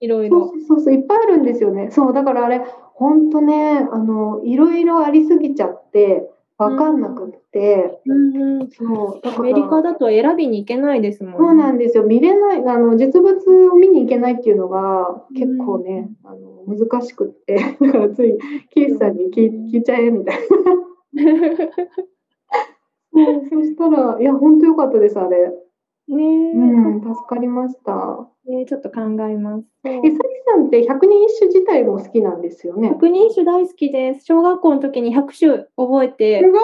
[0.00, 0.48] いろいろ。
[0.48, 1.90] そうそうそうそう、いっぱいあるんですよね。
[1.90, 2.60] そう、だからあれ、
[2.94, 11.38] ほんとね、あの、いろいろありすぎちゃって、わかんなくって、うんうんそう、アメリカだと選びに行けないですもんね。
[11.38, 12.02] そうなんですよ。
[12.02, 18.36] 見れない、あの、実物を見に行けないっていうのが結構ね、あの、難しくって、 だからつい、
[18.70, 20.42] キースさんに聞い聞いちゃえみたいな。
[23.14, 25.52] そうそしたら、いや、ほんとよかったです、あれ。
[26.08, 28.28] ねえ、うん、助かりました。
[28.46, 29.64] ねちょっと考えます。
[29.84, 30.10] え、さき
[30.50, 32.88] さんって百人一首自体も好きなんですよね？
[32.88, 34.24] 百人一首大好きです。
[34.24, 36.60] 小学校の時に100首覚えてす、ごい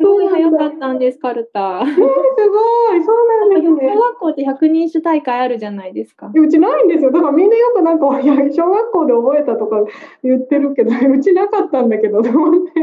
[0.00, 0.66] すごい早かた。
[0.68, 1.82] ったんです、カルタ。
[1.86, 3.94] えー、すごいそうなんです小ね。
[3.94, 6.30] 学校って百人一首大会あるじゃないですか。
[6.34, 7.10] うちないんですよ。
[7.12, 9.84] だからみんなよくなんか、小学校で覚えたとか
[10.24, 12.80] 言ってるけど、 うちなかったんだけど、と思って。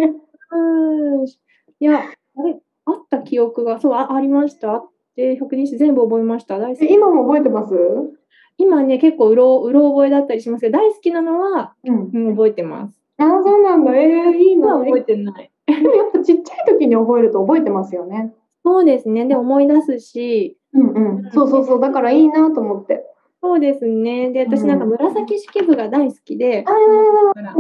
[0.52, 1.26] うん。
[1.26, 1.30] い
[1.80, 2.02] や、
[2.38, 4.72] あれ、あった記憶が、そう、あありました？
[4.74, 6.58] あって、百人一首全部覚えました。
[6.58, 6.86] 大好き。
[6.86, 7.76] え今も覚えてます？
[8.58, 12.10] 今ね、結構うろうろ覚えだったりしますけど、大好きなのは、うん。
[12.14, 13.02] うん、覚えてます。
[13.18, 13.96] ああ、そうなんだ。
[13.96, 14.78] えー、いいな。
[14.80, 15.52] 覚えてない。
[15.68, 18.34] でもやっぱちっちゃい時に覚えると覚えてますよね。
[18.64, 19.26] そうですね。
[19.26, 21.32] で、思い出すし、うんうん。
[21.32, 21.80] そうそうそう。
[21.80, 23.06] だからいいなと思って。
[23.42, 24.32] そうですね。
[24.32, 27.56] で、私なんか紫式部が大好きで、ああ、だから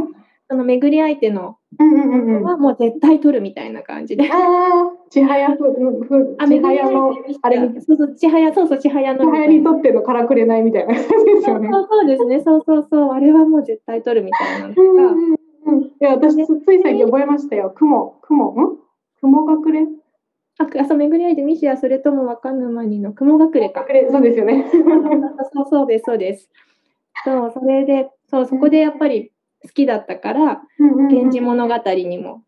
[0.49, 2.47] その巡り相手のうんうんうんうん。
[2.47, 4.29] あはもう絶対取るみたいな感じで。
[4.29, 11.69] あ、ちはやふ、ふ、あ、ちはやのあれみそうそう、千早、そうそう、千早のちはやにとってのからくれないみたいな感じですよね。
[11.71, 12.41] そうそうそうですね。
[12.41, 13.13] そうそうそう。
[13.13, 15.03] あれはもう絶対取るみたいなのうんが。
[15.11, 15.81] うんうん。
[15.81, 17.71] いや、私つつい最近覚えましたよ。
[17.75, 18.77] 雲、雲、ん？
[19.21, 19.87] 雲隠れ？
[20.59, 23.85] あ、あそう、巡り相手、ミシア、それとも若沼にの雲隠れか。
[23.87, 24.65] 隠れ、そうですよね。
[25.53, 26.49] そうそうです、そうです。
[27.25, 29.31] そう、それで、そう、そこでやっぱり
[29.63, 32.43] 好きだったから、源氏物語にも、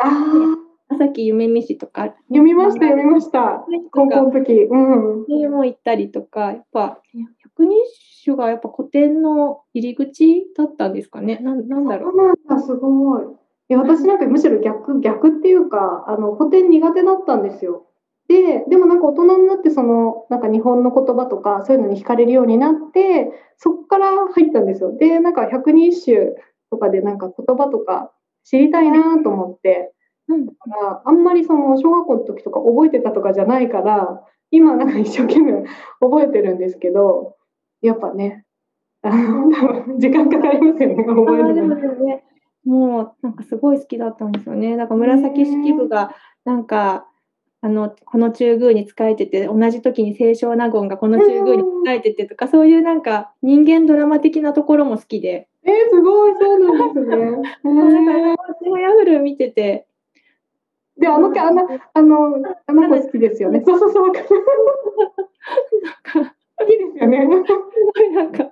[0.00, 3.64] ああ、朝木夢見氏とか、読みました、読みました。
[3.90, 4.52] 高校の時。
[4.52, 5.24] うん。
[5.26, 7.00] にも行ったりとか、やっぱ、
[7.42, 11.38] 百人一首がやっぱ古典の入り口だったんですかね。
[11.42, 12.12] なんなんだろう。
[12.12, 13.22] そうなんだ、すごい。
[13.68, 17.86] いや、私なんかむしろ逆、逆っていうか、あの、古典苦手だったんですよ。
[18.28, 24.96] で、でもなんか大人になって、その、なんか日本の言葉とか、そういうのに惹かれるようになって、そこから入ったんですよ。
[24.96, 26.34] で、なんか百人一首
[26.70, 28.12] とかでなんか言葉とか
[28.44, 29.92] 知りたいなと思って、
[30.28, 35.64] うん、だからあんまりその小学校の時とか覚えてたとかじゃないから、今なんか一生懸命
[36.00, 37.36] 覚えてるんですけど、
[37.82, 38.44] やっぱね、
[39.02, 42.06] あの、多分時間かかりますよね、覚えるのに。
[42.06, 42.24] ね、
[42.64, 44.76] もうなんかすごい好きだったんですよね。
[44.76, 47.06] だから紫式部がなんか、
[47.62, 57.16] あのこの中宮に仕えてて同じ時に清少納言がこの中宮に仕えててとか、そういうなんか人間ドラマ的なところも好きで、えー、すごい、そうなんですね。
[57.16, 59.86] えなんかー、私もヤフル見てて、
[60.98, 63.62] で、あの、あの、あの、あの子好きですよね。
[63.64, 64.28] そうそうそう、わかる。
[66.14, 67.20] なんかいいですよね。
[67.22, 68.50] すごいなんか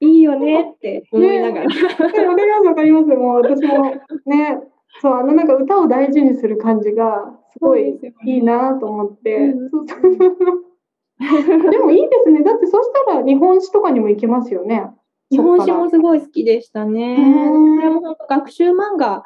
[0.00, 1.66] いいよねって思いながら。
[1.66, 1.70] わ
[2.36, 3.06] かります、わかります。
[3.06, 3.84] もう私も
[4.26, 4.60] ね、
[5.00, 9.54] そう、あのなんか歌を大事にする感じが、すごいいいなと思って。
[11.70, 12.42] でもいいですね。
[12.42, 14.90] だってそしたら日本史とかにも行けますよね。
[15.30, 17.16] 日本史もすごい好きでしたね。
[17.18, 19.24] うんそれも本当学習漫画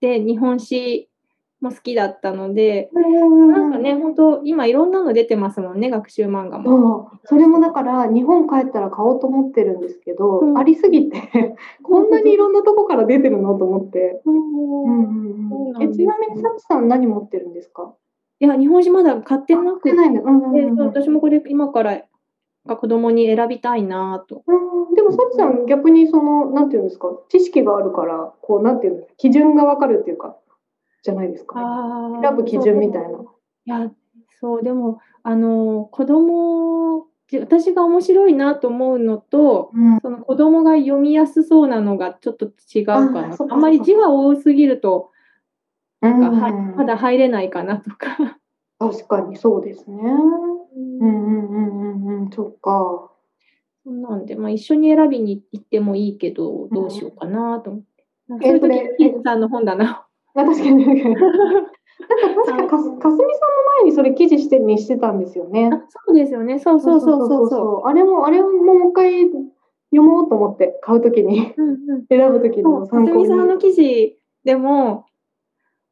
[0.00, 1.08] で日本史
[1.60, 3.02] も好きだったので、ら。
[3.02, 7.10] なんかね、本当今いろんなの出てますもんね、学習漫画も。
[7.24, 10.58] それもだから日本帰ったら買おうと思ってるんですけど、うん。
[10.58, 14.22] ありすぎて こんなにいろんなとこから出てるのと思って。
[15.94, 17.94] ちなみにさちさん何持ってるんですか？
[18.42, 19.92] いや、日本史まだ買ってなくて、
[20.78, 22.00] 私もこれ今から
[22.66, 24.42] 子供に選びたいなと。
[24.46, 30.36] うんでもさちさん逆にそのなんていうんですか知識があるからこうなんていうんですか基準がわかるっていうか
[31.02, 31.54] じゃないですか。
[31.58, 33.08] あー選ぶ基準みたいな。
[33.08, 33.12] い
[33.64, 33.90] や、
[34.40, 45.10] そう、でも、あの、子供、じ私が面白いなと思うのと、うんその子供が読みやすそうなのがちょっと違うかあなあんまり字が多すぎると、
[46.00, 48.38] なんかはうんまだ入れないかなとか。
[48.78, 50.02] 確かにそうですね。
[50.76, 53.10] うんうんうんうんうんそっか。
[53.84, 58.04] そんなんで、まあ、一緒に選びに行ってもいいけど、どうしようかなと思って。
[58.28, 58.60] なんかそういう
[58.98, 59.64] 時ッズさんの本
[60.34, 60.84] 確かに。
[60.86, 61.18] なんか
[62.46, 63.24] 確かかすかすみさんも
[63.82, 65.70] 前にそれ記事してにしてたんですよね。
[65.72, 66.58] あそうですよね。
[66.58, 67.82] そうそうそうそうそう。
[67.84, 67.88] う。
[67.88, 69.30] あれもあれももう一回
[69.90, 73.22] 読もうと思って買うときにうんうん選ぶときにそう、かすも参考に。
[73.22, 75.06] みさんの記事でも、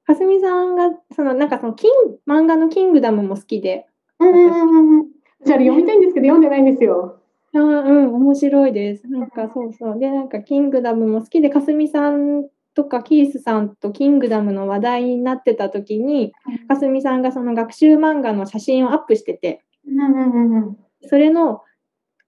[0.07, 1.91] かすみさんが、その、なんかその、キン、
[2.27, 3.87] 漫画のキングダムも好きで、
[4.21, 5.07] うん。
[5.45, 7.21] じゃあ読みたいんですけど読んでないんですよ。
[7.55, 9.07] あーうん、面白いです。
[9.09, 9.99] なんかそうそう。
[9.99, 16.33] で、なんか、キングダムも好きで、かすみさんとかキースさんとキングダムの話題になってた時に、
[16.69, 20.79] かすみさんがその学習漫画の写真をアップしてて、うんうんうんうん。
[21.03, 21.63] それの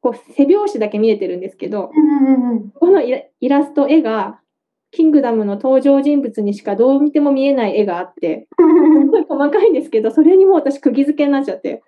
[0.00, 2.70] こう背表紙だけ見えてるんですけど、うんうんうん。
[2.70, 4.39] このイラスト絵が、
[4.92, 11.82] キングダムの登場人物にしかどう見ても見えない絵があって、 すごい細かいんですけど、それにもう私釘付けになっちゃって、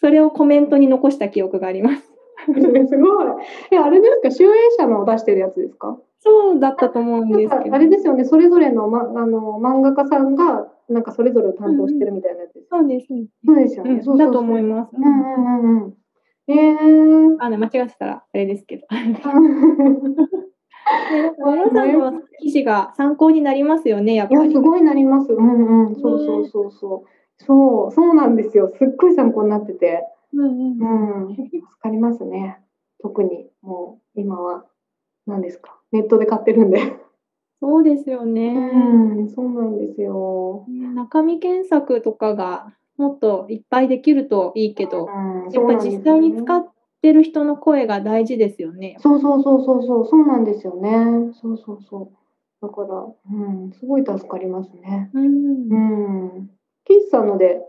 [0.00, 2.02] それをコメントに残した記憶があります。
[2.44, 2.50] す
[2.98, 3.26] ごい。
[3.70, 4.30] え、あれですか？
[4.30, 5.98] 集英社の出してるやつですか？
[6.18, 7.78] そうだったと思うんですけどあ。
[7.78, 12.66] れですよね、それぞれの,、ま、あの漫画家さんが、なんかそれぞれを担当してるみたいなやつです。
[12.70, 13.26] そうですね。
[13.46, 13.90] そうですよね。
[13.92, 14.90] うんそうだと思います。
[14.96, 15.94] うんうんうんうん。
[16.48, 17.36] えー。
[17.38, 18.86] あの間違ってたらあれですけど。
[21.44, 24.60] 皆さんの記事が参考になりますよね、やっぱや、りす。
[24.60, 25.32] ごいなります。
[25.32, 25.94] うんうん。
[25.96, 27.44] そうそうそうそう。
[27.44, 28.72] そう、そうなんですよ。
[28.76, 30.04] すっごい参考になってて。
[30.34, 31.34] うんうんうん。
[31.36, 32.58] 助かりますね。
[33.00, 34.64] 特に、もう、今は、
[35.26, 35.78] 何ですか？
[35.92, 36.80] ネットで買ってるんで。
[37.60, 38.54] そうですよね。
[38.74, 40.66] うん、そうなんですよ。
[40.68, 46.66] 中身検索とかがもっといっぱいできるといいけど、うん、やっぱ実際に使っ
[47.02, 48.96] てる人の声が大事ですよね。
[49.00, 51.32] そうそうそうそうそう、そうなんですよね。
[51.40, 52.10] そうそうそう。
[52.62, 55.10] だから、うん、すごい助かりますね。
[55.12, 55.28] うんう
[56.42, 56.50] ん。
[56.84, 57.60] キースさんので、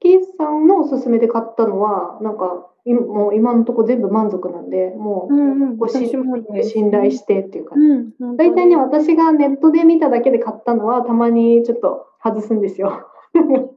[0.00, 7.86] キースさんのおすすめで買ったのは、なんか、いもう今のところ全部満足なんで、もうう、んうん、ごし私もです信頼してっていう感じ。
[7.86, 13.06] うん、本当に大体ね、私がネットで見ただけで買ったのは、たまにちょっと外すんですよ。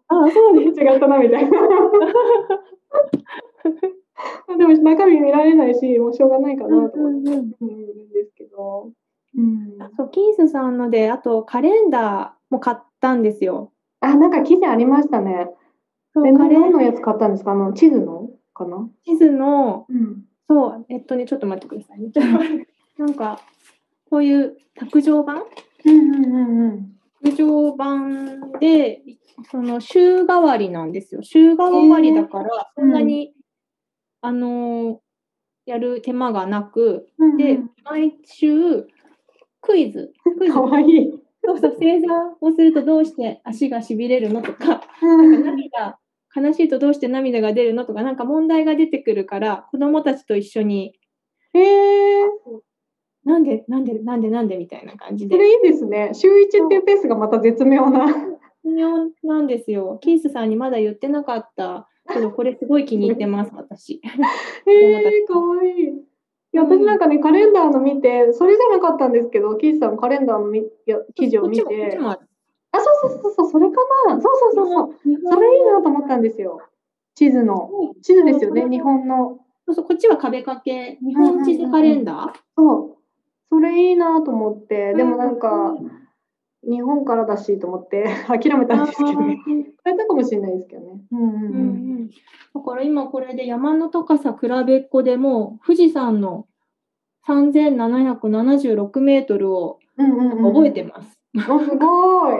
[0.07, 0.79] あ、そうです。
[0.79, 1.59] 違ったな、みたいな。
[4.57, 7.29] でも中身見られないし、もうしょうがないかなと思って。
[7.31, 8.91] うんですけど。
[9.37, 9.77] うん。
[9.97, 13.71] そうキースさんので、あとカレンダーも買ったんですよ。
[14.01, 15.47] あ、なんか記事ありましたね。
[15.49, 15.55] え、
[16.13, 17.51] そうカレン何のやつ買ったんですか？
[17.51, 18.29] あの、地図の？
[18.53, 18.87] かな？
[19.05, 20.25] 地図の、うん。
[20.47, 22.11] そう、えっとね、ちょっと待ってくださいね。
[22.97, 23.39] なんか、
[24.11, 25.43] こういう卓上版？
[25.85, 26.93] うんうんうんうん。
[27.23, 29.01] 卓上版で、
[29.49, 31.23] その週替わりなんですよ。
[31.23, 33.33] 週替わりだから、そんなに、
[34.23, 34.97] あのー
[35.65, 37.07] やる手間がなく、
[37.37, 38.85] で、毎週、
[39.61, 40.11] クイズ。
[40.37, 41.11] クイズかわいい。
[41.45, 42.07] そうそう、正座
[42.41, 45.99] をするとどうして足がしびれるのとか、うん涙、
[46.35, 50.99] 悲しいとどうして涙が出るのとか、なんか問題が出てくるから、子供たちと一緒に、
[51.53, 52.23] へえ、
[53.23, 55.35] なんで、なんで、なんで、なんでみたいな感じで。
[55.35, 56.11] それいいですね。
[56.13, 58.05] 週1っていうペースがまた絶妙な。
[58.65, 58.89] 微妙
[59.23, 59.97] なんですよ。
[60.01, 64.01] キースさんにまだ言ってなかったけど、これすごい気に入ってます、私。
[64.65, 64.71] へ
[65.23, 65.83] え、かわいい。
[65.83, 71.97] いや、私なんかね、カレンダーの見て、それじゃなかったんですけど、キースさんカレンダーのみいや記事を見て
[72.75, 74.21] あそうそうそうそう、それかな。
[74.21, 74.93] そうそうそうそう。
[75.31, 76.59] それいいなと思ったんですよ。
[77.15, 77.69] 地図の。
[78.01, 79.39] 地図ですよね、日本の。
[79.65, 82.39] そうそう、こっちは壁掛け、日本地図カレンダー？
[82.57, 82.97] そう。
[83.49, 85.77] それいいなと思って、でもなんかう、
[86.69, 89.37] 日本からだしと思って諦めたんですけどね。
[89.45, 91.01] 変えたかもしれないですけどね。
[91.11, 91.49] うんうんうんう
[92.05, 92.09] ん
[92.53, 96.45] だから今これで山の高さ比べっこでもう富士山の
[97.27, 100.11] 3776メートルをうん。
[100.11, 100.53] うんうんうん。
[100.53, 101.17] 覚えてます。
[101.77, 102.37] ごい。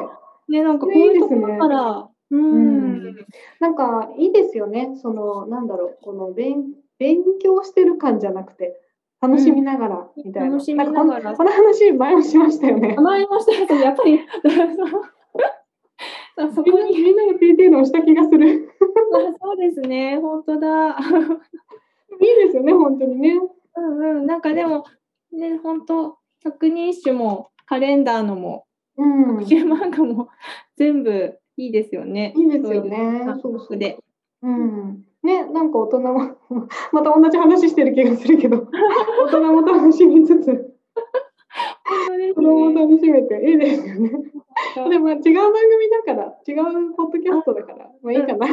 [0.49, 3.27] ね、なんかこういいですねいうところから、ううんん、
[3.59, 4.93] なんかいいですよね。
[5.01, 6.65] そのなんだろう、この勉
[6.99, 8.81] 勉強してる感じゃなくて、
[9.23, 10.49] 楽しみながらみたいな。
[10.49, 12.95] 楽しみながらんかこの話前もしましたよね。
[12.97, 14.19] 甘えましたけど、やっぱり、
[16.37, 18.47] そうそこに、みんなが PT のをした気がする。
[18.47, 20.97] いいあそうですね、本当だ。
[22.19, 23.39] ですよね、本当にね。
[23.75, 24.83] うんうん、なんかでも、
[25.31, 28.65] ね、本当、百人一首もカレンダーのも、
[28.97, 29.39] うん。
[29.39, 30.27] 特集漫画も
[30.75, 32.33] 全部いいですよね。
[32.35, 33.97] いいですよねそういうで。
[34.41, 35.05] うん。
[35.23, 36.19] ね、なんか大人も、
[36.91, 38.67] また同じ話してる気がするけど、
[39.25, 40.73] 大人も楽しみつつ、
[42.35, 42.81] 子供もね。
[42.81, 44.11] 楽しめていいですよね。
[44.89, 48.47] でもまあ違う番組だから、違うポッドキャストだから、まあいいかな。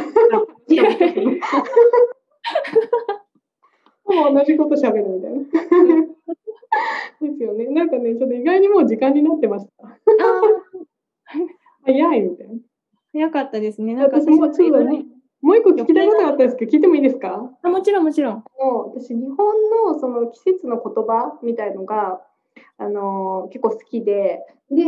[4.05, 5.39] もう同じこと喋るみたいな。
[7.21, 7.65] ですよね。
[7.67, 9.87] なんかね、ちょっと意外にもう時間になってました。
[9.87, 9.91] あ
[11.83, 12.53] 早いみたいな。
[13.13, 13.93] 早かったですね。
[13.95, 15.05] なんか私もちょっとね、
[15.41, 17.49] もう一個聞きたいことがあったんですけど、聞いてもいいですか？
[17.63, 18.35] あもちろんもちろん。
[18.59, 19.37] もう私、日本
[19.93, 22.21] のその季節の言葉みたいのが、
[22.77, 24.83] あのー結構好きで、で、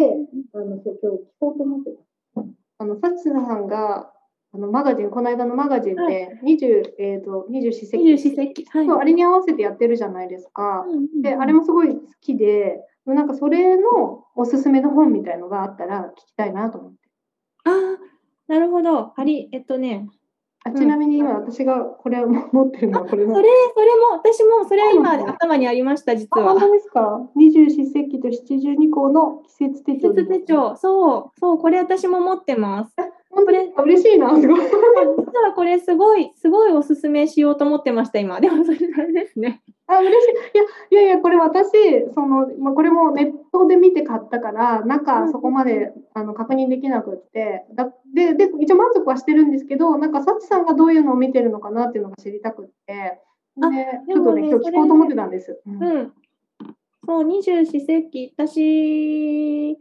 [0.54, 0.92] あの今日聞
[1.40, 1.92] こうと思って
[2.36, 2.44] た。
[2.80, 4.12] あの、サチさんが、
[4.54, 8.66] あのマガジン、この間のマガジンはで、20、えっ、と、二十四節二十四節気。
[8.66, 8.86] はい。
[8.86, 10.86] そうあれに合わせてやってるじゃないですか。
[10.88, 16.98] うんうんで、あれもすごい好きで、なんかそれのおすすめの本みたいのがあったら聞きたいなと思って。
[17.66, 17.74] ああ、
[18.48, 19.14] なるほど。
[19.16, 20.08] あり、えっとね、
[20.66, 26.62] あちなみに今私がこれを持ってるのはこれのそれ、それも、私も、それは今頭にありました、実あ本は。
[26.62, 27.22] 当ですか？
[27.36, 32.94] 二十四節気と七十二項の季節手季帳節手帳、そう、そう、これ私も持ってます。
[33.30, 33.84] 本当ですか？
[33.84, 34.30] 嬉しいな。
[34.40, 34.68] すごい実
[35.42, 38.40] はこれすごい、すごいおすすめしようと思ってました、今。
[38.40, 39.62] でもそれあれですね。
[39.88, 40.32] あ嬉しい。
[40.92, 41.72] いやいやいやこれ私
[42.14, 44.88] その、まあ、これもネットで見て買ったからうん。
[44.88, 47.66] 中そこまであの確認できなくって。
[47.74, 53.20] だでで一応満足はしてるんですけどなんかサチさんがどういうのを見てるのかなっていうのが知りたくって。
[53.62, 53.76] あで
[54.08, 55.62] でちょっとね今日聞こうと思ってたんです。
[55.66, 55.84] うん。
[55.84, 56.14] うん。
[57.06, 59.78] そう、二十四節気、私、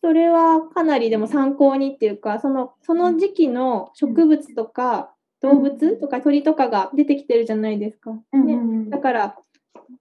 [0.00, 8.12] それはかなりでも参考にっていうか、そのその時期の植物とか動物とか鳥とかが出てきてるじゃないですか。
[8.12, 9.36] ね、うんうんうんだから、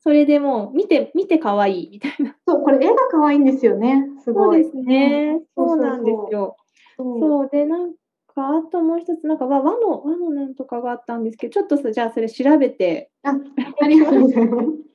[0.02, 2.36] それでもう見て、見て可愛いみたいな。
[2.48, 4.64] そうこれ絵が可愛いんですよねすごい。
[4.64, 5.40] そうですね。
[5.58, 6.56] うんそうなんですよ。
[6.98, 7.94] そうで、なん
[8.36, 13.34] か、あともう一つ、なんか和和の、和のなんとかがあったんですけど、ちょっとさじゃあそれ調べて、あ
[13.82, 14.89] ありがとうございます。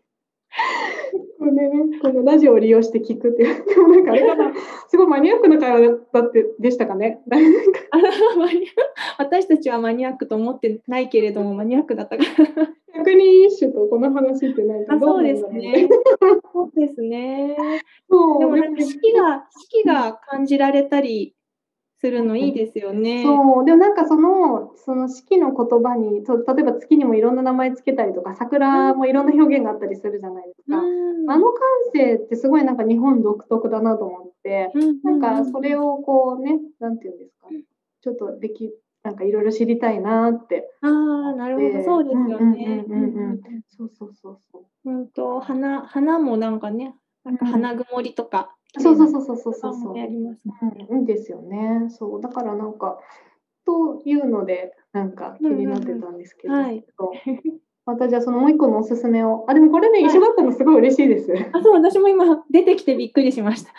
[1.38, 4.52] これね、このラジオを利用して聞くっていう、でもなんかあれかな、
[4.88, 7.20] すごいマニアックな会話だってでしたかね？
[9.18, 12.68] 私たちはマニアックと思ってないけれども、マニアックだったから。
[12.96, 15.88] 百人一首とこの話ってなんかあそうですね。
[16.52, 17.56] そうですね。
[18.38, 21.34] でもなんか四季が、四季が感じられたり
[22.04, 23.22] するのいいですよね。
[23.22, 30.76] そうでもなんかそのその四季の言葉にそう例えば月にもいろんな名前つけたりとか桜もいろんな表現があったりするじゃないですか。
[30.76, 31.62] うんあの感
[31.94, 34.70] 性ってすごいなんか日本独特だなと思って、
[35.02, 37.48] なんかそれをこうね、なんていうんですか、
[38.02, 40.70] ちょっとでき、なんかいろいろ知りたいなって。
[40.82, 42.84] ああ、なるほど、でそうですよね。
[42.86, 43.40] うんうんうんうん
[43.70, 44.62] そうそうそうそう。
[44.84, 48.54] 本当、花、花もなんかね、なんか花曇りとか。
[48.78, 49.98] そうそうそうそうそうそうそう。
[49.98, 50.40] やります。
[50.90, 51.86] うん、いいですよね。
[51.90, 52.98] そう、だからなんか、
[53.64, 57.10] というので、なんか気になってたんですけど、うんうんうんはいそう
[57.86, 59.44] またじゃあそのもう一個のおすすめを。
[59.46, 61.30] あ、でもこれね、一緒だったのすごい嬉しいです。
[61.52, 63.72] あ、そう、私も今出てきてびっくりしました。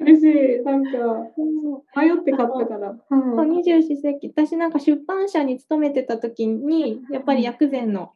[0.00, 0.64] 嬉しい。
[0.64, 0.90] なんか、
[1.94, 2.96] 迷って買ったから。
[3.08, 8.12] そううん二十四節気私なんか出版社に勤めてた時にやっぱり薬膳の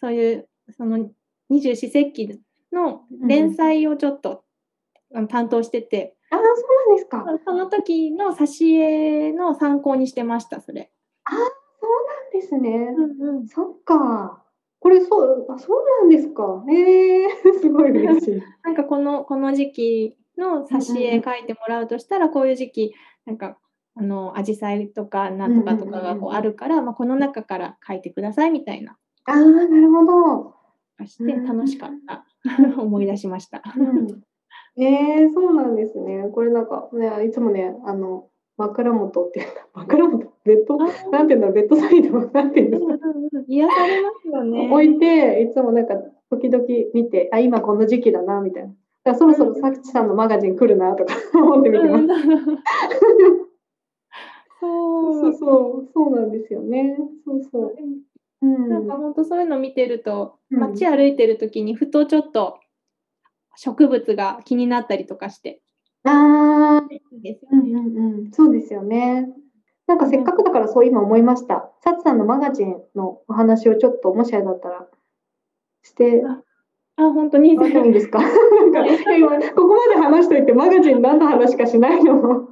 [0.00, 1.08] そういうその
[1.48, 2.40] 二十四節気
[2.72, 4.42] の連載をちょっと、
[5.28, 7.24] 担当しててああ、そうなんですか。
[7.44, 10.90] その時の挿絵の参考にしてましたそれ。
[12.32, 12.94] ですね。
[12.96, 14.42] うんうん、そっか。
[14.78, 16.64] これそう、あ、そうなんですか。
[16.70, 17.28] ええ
[17.60, 18.42] すごい嬉しい。
[18.62, 23.58] なんかこのこの時期の挿絵描いてもらうとしたらこういう時期なんか
[23.94, 30.54] あの紫陽花とかなんとかとかがこうあるから、まあ、この中から描いてくださいみたいなああ、なるほど。
[31.06, 32.24] して楽しかった
[32.80, 33.62] 思い出しました。
[33.76, 34.22] うん、
[34.78, 36.28] ええそうなんですね。
[36.32, 42.98] これなんか、ね、いつもね、あの、枕元っていうか、 枕元、ベッド、なんていうんだろう、ベッドサイド、 なんていうんですか。
[43.46, 44.68] 癒されますよね。
[44.70, 45.94] 置いて、いつもなんか、
[46.30, 48.74] 時々見て、あ、今この時期だな、みたいな。
[49.04, 52.06] だそろそろさきちさんのマガジン来るな、とか 思って見てます。
[54.58, 56.98] そそううそう、そうなんですよね。
[57.24, 57.76] そうそう。
[58.42, 58.68] うん。
[58.68, 62.58] なんか本当そういうの見てると、うん街歩いてる時にふとちょっと
[63.56, 65.60] 植物が気になったりとかして。
[66.04, 67.72] ああ、いいですよね。
[67.72, 69.28] うんうんうん、そうですよね。
[69.86, 71.70] なんかせっかくだからそう今思いました。
[71.82, 74.86] サツさんのマガジンのお話をちょっともしあれだったら
[75.82, 76.22] して
[76.98, 77.50] あ、本当に。
[77.50, 77.58] いい
[77.92, 78.18] ですか？
[78.72, 82.48] なんか今ここまで話しといてマガジン何の話かしないの？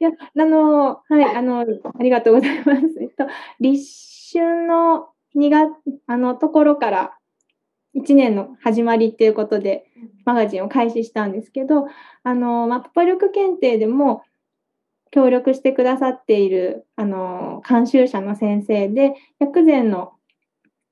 [0.00, 1.64] いや、あの、はい、あの、あ
[2.02, 2.80] りがとうございます。
[3.00, 3.26] えっと、
[3.60, 5.70] 立春の2月、
[6.06, 7.15] あの、ところから、
[7.96, 9.86] 1年の始まりっていうことで、
[10.24, 11.86] マガジンを開始したんですけど、
[12.22, 14.22] あの、マップ力検定でも、
[15.10, 20.12] 協力してくださっている、あの、監修者の先生で、薬膳の、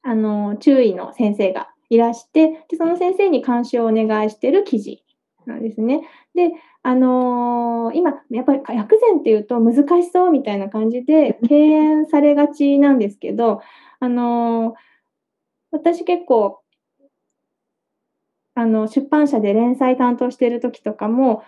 [0.02, 5.02] あの、注意の先生がいらして、でその先生に監修をお願いしている記事
[5.46, 6.02] なんですね。
[6.34, 13.60] で、あのー今、やっぱり薬膳っていうと難しそうみたいな感じで 敬遠されがちなんですけど、
[14.00, 14.74] あのー
[15.70, 16.60] 私結構、
[18.54, 21.42] あの、出版社で連載担当している時とかも、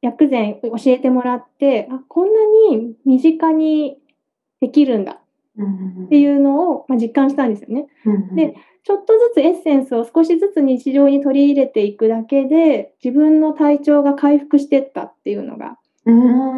[0.00, 2.40] 薬膳教えてもらって、あ、こんな
[2.76, 3.98] に身近に
[4.60, 7.86] できるんだっていうのを、まあ、実感したんですよね。
[8.34, 8.54] で
[8.84, 15.78] ちょっとずつエッセンスを少しずつ日常に取り入れていくだけで自分の体調が回復していったっていうのが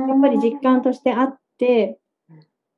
[0.09, 1.99] やっぱり実感としてあって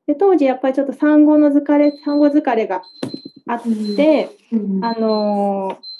[0.08, 2.82] で当時やっぱりちょっと産後の疲れ産後疲れが
[3.46, 3.62] あっ
[3.96, 4.30] て、
[4.82, 5.95] あのーあ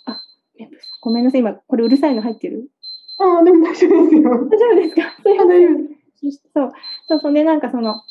[1.01, 2.69] ごめんなさい今これうるさいの入ってる？
[3.19, 4.23] ああ、でも大丈夫ですよ。
[4.23, 5.03] 大丈夫ですか？
[5.23, 5.97] すいませんあ大丈夫です。
[6.23, 6.73] そうそう
[7.09, 8.03] そうそれでなんかその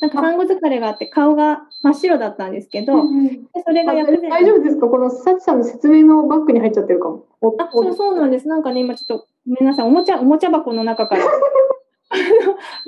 [0.00, 4.88] なんか産後疲れがあって顔が真っ白だったんですけど、うんでそれがあ薬膳大丈夫ですか？
[4.88, 7.26] このサチさんの説明のバッグに入っちゃってるかも。
[7.40, 8.48] おあ、そうそうなんです。
[8.48, 11.24] なんかね、今ちょっと、ごめんなさい、おもちゃ、おもちゃ箱の中から。
[12.10, 12.16] あ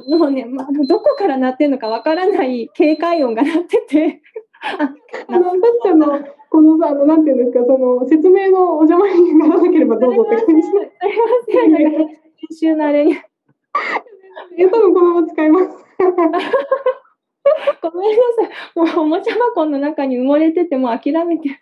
[0.09, 4.22] のもうね、まあ、どこから鳴ってるのかわからない警戒音が鳴ってて。
[4.62, 4.94] あ
[5.28, 6.07] あの、サチさんの、
[6.50, 10.62] このさ、あの、なんていうんですか、その、説明のお邪魔にならなければどうぞって感じ。
[10.62, 10.86] すいま
[11.46, 12.09] せん、編
[12.52, 13.16] 集のあれに。
[14.59, 15.68] え、多分このまま使います。
[17.82, 21.61] ごめんなさい、もうおもちゃ箱の中に埋もれてて、もう諦めて。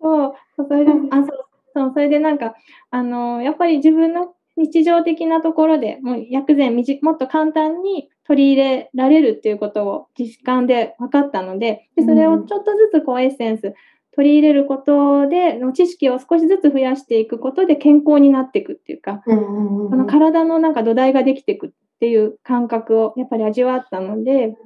[0.00, 2.54] そうそれで、あ、そう、そう、それでなんか、
[2.90, 13.74] あのやっぱり自分の日常的なところでもう薬膳みじもっと簡単に取り入れられるっていうことを実感で分かったので、でそれをちょっとずつこうエッセンス
[14.14, 21.70] 取り入れることで、の知識を少しずつ増やしていくことで健康になっていくっていうか、うんうんの体のなんか土台ができていくっ
[22.00, 24.56] ていう感覚をやっぱり味わったので、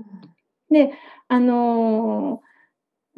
[0.70, 0.92] で、
[1.28, 2.48] あのー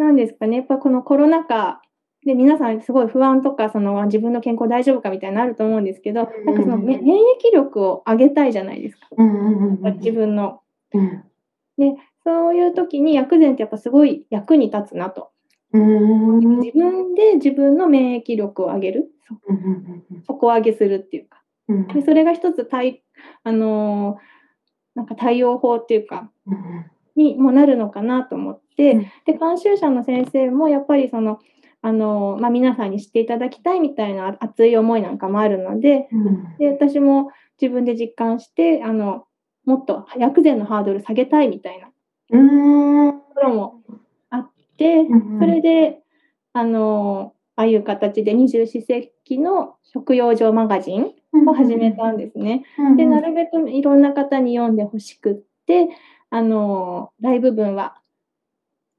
[0.01, 1.83] なんですかね、やっぱこのコロナ禍
[2.27, 9.07] で皆さんすごい不安とか、その自分の健康大丈夫かみたいになると思うんですけど、なんかそのめ免疫力を上げたいじゃないですか、
[9.97, 10.61] 自分の。
[10.93, 11.25] うん。
[11.79, 15.31] で、そういう時に薬膳ってやっぱすごい役に立つなと。
[15.73, 19.11] うん自分で自分の免疫力を上げる、
[20.27, 21.43] 底上げするっていうか。
[21.69, 21.87] うん。
[21.89, 23.03] でそれが一つ対、
[23.45, 24.31] あのー
[24.97, 26.85] なんか対応法っていうか、うん。
[27.15, 29.01] にもなるのかなと思って、うん。
[29.25, 31.39] で監修者の先生もやっぱりその
[31.83, 36.57] あの、まあ、皆さんに知っていただきたいみたいな熱い思いなんかもあるのでうん。
[36.59, 39.25] で私も自分で実感してあの
[39.65, 41.93] もっと薬膳のハードル下げたいみたいなと
[42.33, 43.13] うん。
[43.13, 43.83] ころも
[44.31, 46.01] あってうんそれで
[46.53, 51.13] あのああいう形で二十四節気の食用上マガジン
[51.47, 52.65] を始めたんですね。
[52.97, 55.35] でなるべくいろんな方に読んでほしくっ
[55.67, 55.89] て
[56.31, 58.01] あの大部分は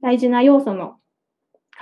[0.01, 0.95] 大事な要素の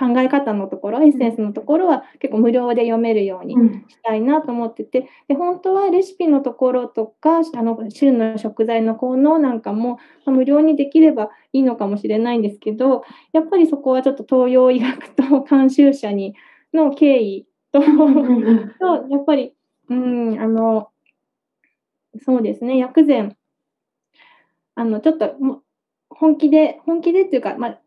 [0.00, 3.84] 考え方のところエッセンスのところは結構無料で読めるようにうん。
[3.88, 16.34] したいなと思っててで本当はレシピのところとかあの旬の食材の効能なんかもまあ無料にできればいいのかもしれないんですけどやっぱりそこはちょっと東洋医学と 監修者に
[16.72, 19.54] の敬意とうんと、やっぱり、
[19.88, 20.90] うん、あの、
[22.24, 23.36] そうですね、薬膳、
[24.74, 25.36] あの、ちょっと
[26.08, 27.80] 本気で、本気でっていうか、まあ、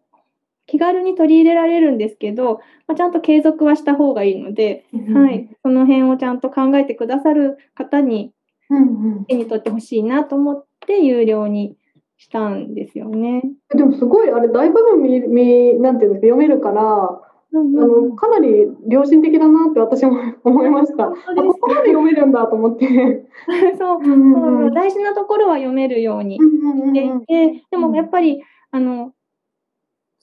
[0.65, 8.33] 気軽に取り入れられるんですけど、まあ、ちゃんと継続はした方がいいので、はい、その辺をちゃんと考えてくださる方に
[8.69, 9.25] うんうん。
[9.25, 11.75] 手に取ってほしいなと思って有料に
[12.17, 13.43] したんですよね。
[13.75, 18.49] でもすごいあれ大部分見見なんていうんですか読めるからうんあのかなり
[18.89, 21.07] 良心的だなって私も 思いました。
[21.07, 21.13] こ
[21.59, 23.25] こまで読めるんだと思って。
[23.77, 23.99] そう。
[24.01, 27.21] うんうん大事なところは読めるようにうんうんしてうん。
[27.21, 28.41] いて、でもやっぱり、
[28.71, 29.11] あの、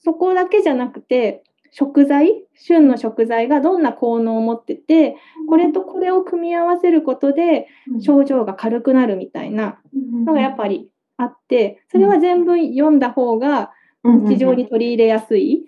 [0.03, 5.15] そこだけじゃなくて、食材、旬の食材がどんな効能を持ってて、
[5.47, 7.67] これとこれを組み合わせることで
[8.01, 9.79] 症状が軽くなるみたいな
[10.25, 13.71] のがやっぱりあって、それは全部読んだ方が
[14.03, 15.65] 日常に取り入れやすい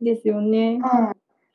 [0.00, 0.80] ですよね。
[0.82, 1.12] は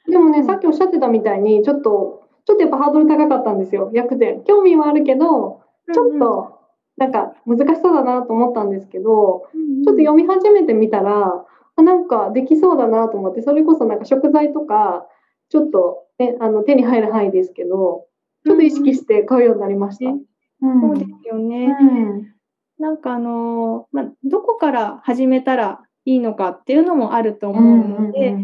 [0.08, 0.12] い。
[0.12, 3.60] でもね、さっきおっしゃってたみたいに、ちょっと、ちょっとやっぱハードル高かったん。
[3.60, 4.44] ですよ、薬膳。
[4.46, 5.62] 興味はあるけど、
[5.94, 6.60] ちょっと、
[6.98, 7.12] なん。
[7.12, 8.70] か難しそうだなと思ったん。
[8.70, 9.44] ですけど、
[9.84, 11.46] ちょっと読み始めてみたら、あ
[11.84, 15.08] なんかできそうだなと思って、それこそなんか食材とか、
[15.50, 18.08] ちょっと、ね、あの手に入る範囲ですけど、
[18.46, 20.12] ちょっと意識して買うようになりました。
[20.12, 20.26] うんうん
[20.82, 21.76] そうですよね。
[21.80, 22.36] うん
[22.78, 28.36] なんかあのーまあ、どこから始めたらいいのかっていうのもあると思うので、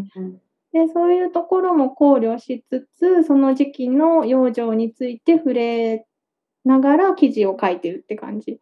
[0.72, 6.06] でそういうところも考慮しつつその時期の養生について触れ
[6.64, 8.58] ながら記事を書いてるって感じ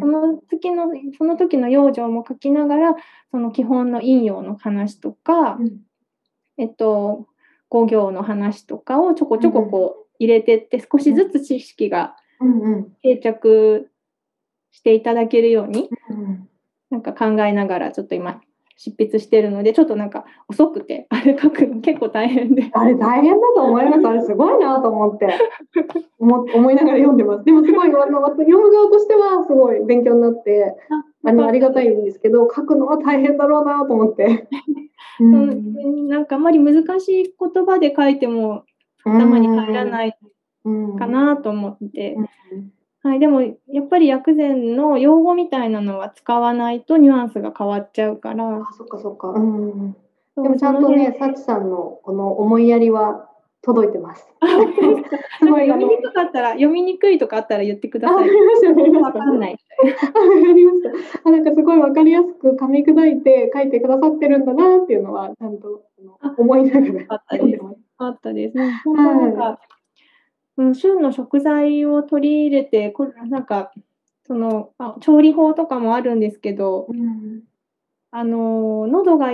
[0.00, 0.86] その時の
[1.16, 2.94] その時の養生も書きながら
[3.30, 5.58] その基本の陰陽の話とか、
[6.58, 7.26] えっと
[7.68, 12.16] 五行の話とかをちょこちょここう入れてって少しずつ知識が
[13.02, 13.90] 定着
[14.72, 15.88] していただけるように
[16.90, 18.40] なんか考えながらちょっと今
[18.82, 22.70] 執筆してるのでちょっとなんか遅くて あれ書くの結構大変で。
[22.72, 24.08] あれ大変だと思います。
[24.08, 25.28] あれすごいなと思って。
[26.18, 27.44] 思思いながら読んでます。
[27.44, 30.74] でもすごいあの読む側としてはすごい勉強になって
[31.24, 34.48] あのありがたいんですけど書くのは大変だろうなと思って。
[35.20, 38.64] ううん、なんかあまり難しい言葉で書いても
[39.04, 40.16] 頭に入らない
[40.98, 42.16] かなと思って、
[43.02, 49.32] はい、でもやっぱり薬膳の用語みたいなのは使わないとニュアンスが変わっちゃうからあそっかそっか。
[50.42, 53.30] でもちゃんとね、辺サチさんのこの思いやりは
[53.62, 54.26] 届いてます。
[55.38, 58.28] すごい 読みにくかったら、読みにくいとかあったら言ってください。
[59.02, 59.58] わかんない。
[60.14, 60.90] あわかりました。
[61.24, 65.82] あなんかすごいわかりやすく噛み砕いて書いてくださってるんだなっていうのは、ちゃんと
[66.38, 67.62] 思いながらあったです。
[67.98, 68.58] あったです。
[68.84, 69.60] 本当なんか、
[70.60, 73.72] うん、旬の食材を取り入れて、これなんか、
[74.26, 77.42] その、あ調理法とかもあるんですけど、うん
[78.12, 79.28] あの、喉が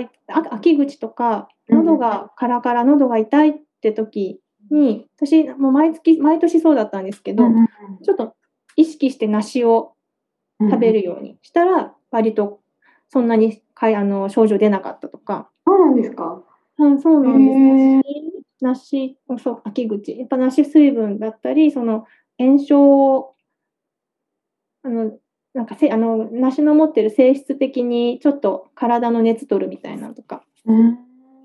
[0.51, 4.39] 秋口とか、うん喉がカラカラ、喉が痛いって時
[4.71, 7.43] に、私、もう毎月、毎年そうだったんですけど、
[8.03, 8.35] ちょっと
[8.77, 9.95] 意識して梨を
[10.61, 12.61] 食べるようにしたら、割と
[13.09, 16.41] そんなにかいあの症状出なかったとか、そうなんですか？
[16.77, 18.46] うん、そうなんです。
[18.61, 20.17] 梨、梨そう、秋口。
[20.17, 22.05] やっぱ梨水分だったり、その
[22.37, 23.35] 炎症を、
[24.83, 25.17] あの、
[25.53, 30.97] なんかせ、あの、梨の持ってる性質的にちょっと体の熱取るみたいなのとかうん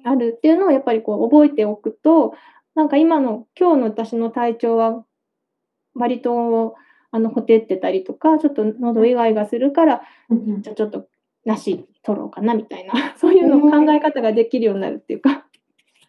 [0.05, 2.35] あるっていうのをやっぱりこう覚えておくと、
[2.75, 5.05] なんか今の、今日の私の体調は
[5.95, 6.75] 割と
[7.15, 11.07] あの、ほてってたりとか、ちょっと喉イガイガするから、うんじゃあちょっと
[11.45, 15.47] 梨取ろうかなみたいな、 そういうの考え方ができるようになるっていうか。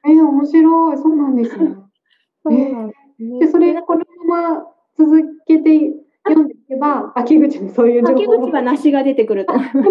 [0.06, 0.98] えー、面白い。
[0.98, 1.76] そうなんですね。
[2.44, 5.94] そうなんですねで、それ、このまま続けて
[6.28, 9.90] 読んでいけば、秋口にそういう情秋報口は梨が出てくると思います。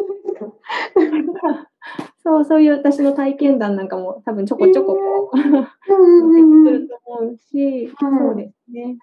[2.22, 8.96] そう、そういう私の体験談なんかも多分ちょこちょここう、うん出てくると思うし、うんそうですね。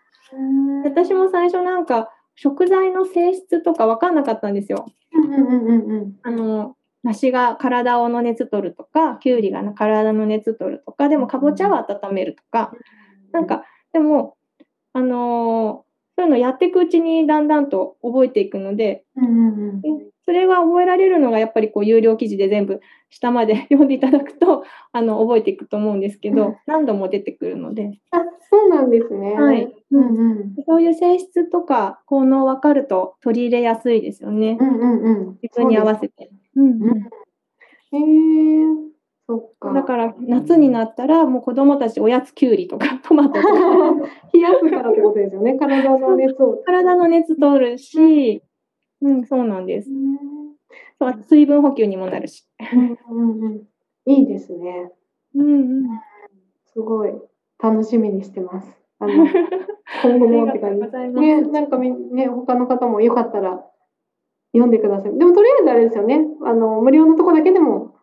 [0.85, 4.85] 私も最初なんか食材の性質とか分かんなかったんですよ。
[5.11, 12.73] うんうんうんうんあの、梨が体をの熱取るとか、きゅうりが体の熱取るとか、でもかぼちゃは温めるとか、
[13.31, 14.37] なんか、でも、
[14.93, 15.89] あのー
[16.19, 19.05] そういうのやっていくうちにだんだんと覚えていくので、
[20.29, 29.33] それが覚えられるのがやっぱりこう有料記事で全部下まで 読んでいただくとあの覚えていくと思うんですけうんど、何度も出てくるので、あ、そうなんですね。
[29.33, 29.73] はい。
[29.89, 30.55] うんうん。
[30.67, 34.63] そういう性質とか効能分かると取り入れやすいですよねう。
[34.63, 35.39] んうんうん。
[35.41, 36.29] 自分に合わせて。
[36.55, 36.85] ううで
[37.89, 37.95] す。
[37.95, 38.75] へえー、
[39.25, 39.73] そっか。
[39.73, 43.53] だから夏になったらもう子供たちおやつきゅうりとか トマトとか
[44.31, 45.55] 冷やすからってことですよね。
[45.55, 46.61] 体の熱を。
[46.63, 48.43] 体の熱取るし、
[49.01, 49.89] うん、そうなんです。
[50.99, 52.45] そう水分補給にもなるし。
[52.73, 53.63] うんうんうん。
[54.05, 54.91] いいですね。
[55.35, 55.83] うんうん。
[56.73, 57.13] すごい
[57.61, 58.77] 楽しみにしてます。
[58.99, 59.13] あの
[60.03, 63.65] 今後もって感じね、なんかみね他の方もよかったら
[64.51, 65.17] 読んでください。
[65.17, 66.25] でもとりあえずあれですよね。
[66.43, 67.95] あの無料のとこだけでも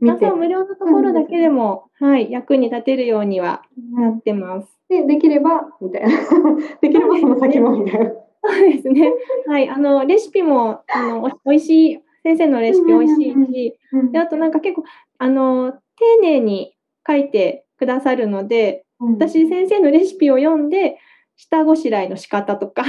[0.00, 4.68] 見て無料のところだけでも、はい、役に立てるようにはなってます。
[4.88, 6.08] でできればみたいな。
[6.80, 8.12] できればその先もみたいな。
[8.46, 9.12] そうですね。
[9.46, 13.78] はい、あのレシピもあのおおいしい先生のレシピおいしいし、
[14.12, 14.84] であとなんか結構
[15.18, 15.78] あの丁
[16.20, 16.74] 寧に
[17.06, 20.98] 書いてくださるので、私先生のレシピを読んで
[21.36, 22.84] 下ごしらえの仕方とか。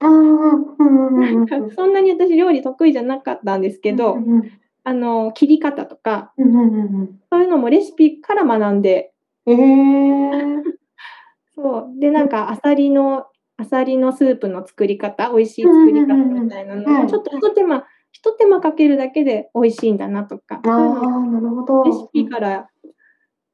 [0.00, 4.52] そんなに私料理得意じゃなかったんですけど、うんうん
[4.84, 9.12] あの切り方とかうんうんうんそういうのもレシピから学んで、
[9.46, 9.60] うん。
[9.60, 10.62] ええ。
[11.54, 13.26] そうでなんかあさりの
[13.62, 20.72] あさりのスープの作り方、美味しい作り方みたいなのをちょっと一手間一手間かけるだけで美味しいんだなとか、ああ、
[21.26, 21.84] なるほど。
[21.84, 22.68] レシピから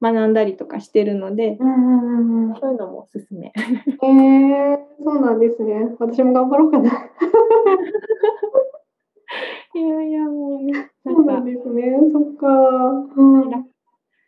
[0.01, 2.55] 学んだりとかしてるので、うんうんうんうん。
[2.59, 3.53] そういうのもおすすめ。
[3.55, 5.95] ええそうなんですね。
[5.99, 6.91] 私も頑張ろうかな。
[9.75, 10.73] いやいや、もうね、
[11.05, 11.99] なそうなんですね。
[12.13, 12.47] そっか。
[13.15, 13.51] うん。
[13.51, 13.69] 楽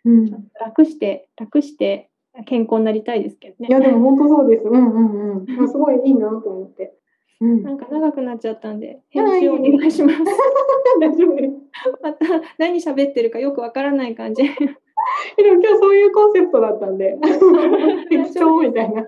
[0.05, 0.27] うん。
[0.61, 2.10] 楽して、楽して
[2.47, 3.69] 健康になりたいですけどね。
[3.69, 4.65] いや、でも本当そうです。
[4.65, 5.47] うんうんうん。
[5.69, 6.95] すごいいいなと思って。
[7.41, 7.63] うん。
[7.63, 10.19] なんか長くなっちゃったんで、編集お願いします。
[11.01, 11.55] 大丈夫です。
[12.03, 12.27] また
[12.59, 14.43] 何喋ってるかよくわからない感じ。
[14.45, 17.19] えでも今日そういうコンセプトだったんで、
[18.11, 19.03] 適当みたいな。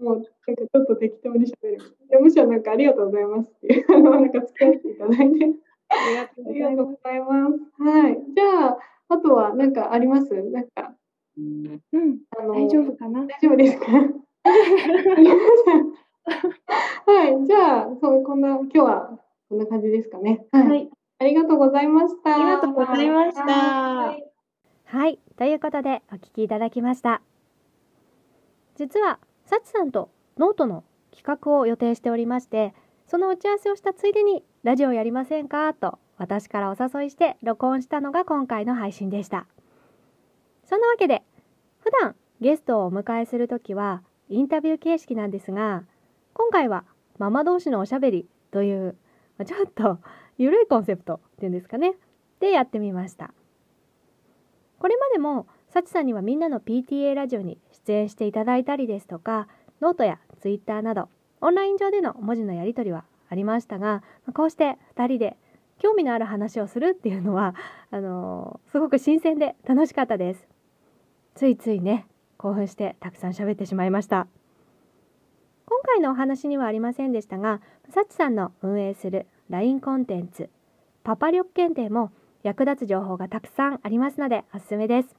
[0.00, 1.74] もうなんかちょっと適当に喋る。
[1.74, 1.78] い
[2.12, 5.46] やむしろなんかありがとうございますっていう、なんか付き合っていただいて。
[5.92, 6.52] ありがとあうございます。
[6.52, 7.82] りがとうございます。
[7.82, 8.18] はい。
[8.34, 8.78] じゃあ、
[9.08, 10.32] あとはなんかあります？
[10.34, 10.94] なんか、
[11.36, 11.80] うん、
[12.38, 13.26] あの大丈夫かな？
[13.26, 13.86] 大丈夫ですか？
[17.06, 17.46] はい。
[17.46, 19.18] じゃあ、そう、こんな、今日は
[19.48, 20.46] こんな感じですかね。
[20.52, 20.68] はい。
[20.68, 22.34] はい、ありがとうございました。
[22.34, 24.24] ありがとうございましたはい
[24.84, 27.22] はい、ということでお聞きいただきました。
[28.76, 32.74] 実は、サチさんとノートの企画を予定しておりまして、
[33.06, 35.72] その打ち合わせをしたついでにラジオやりませんか？
[35.74, 39.46] と私からお誘いして録音したのが今回の配信でした。
[40.70, 41.24] そんなわけで、
[41.80, 45.82] 普段ゲストをお迎えするときはインタビュー形式なんですが、
[46.32, 46.84] 今回は
[47.18, 48.96] ママ同士のおしゃべりという、
[49.44, 49.98] ちょっと
[50.38, 51.94] 緩いコンセプトっていうんですかね、
[52.38, 53.34] でやってみました。
[54.78, 59.46] これまでも、サチさんにはみんなの PTA ラジオに出演していただいたりですとか
[59.80, 61.08] ノートやツイッターなど
[61.40, 64.02] オンライン上での文字のやり取りはありましたが
[64.34, 65.36] こうして2人で
[65.78, 67.54] 興味のある話をするっていうのは
[67.92, 70.50] あのー、すごく新鮮で楽しかったです
[71.34, 72.06] ついついね
[72.36, 74.26] 興奮してたくさん喋ってしまいました。
[75.66, 77.60] 今回のお話にはありませんでしたが
[77.90, 80.50] サチさんの運営する LINE コンテンツ
[81.04, 82.10] パパ力検定も
[82.42, 85.16] 役立つ情報がたくさんありますのでおすすめです。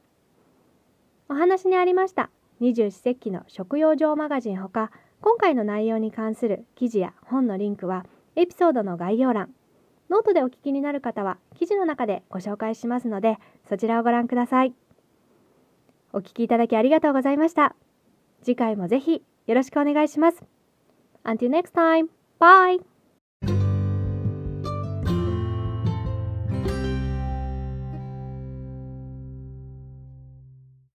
[1.30, 4.92] お話にありました二十四節気の食養生マガジンほか
[5.22, 8.06] 今回の内容に関する記事や本のリンクは
[8.36, 9.50] エピソードの概要欄
[10.10, 13.38] ノートでお聞きになる方は記事の中でご紹介しますので
[13.70, 14.74] そちらをご覧ください。
[16.14, 17.76] お聞きいただきありがとうございました。
[18.44, 20.44] 次回もぜひよろしくお願いします。
[21.24, 22.08] Until next time,
[22.40, 22.91] bye!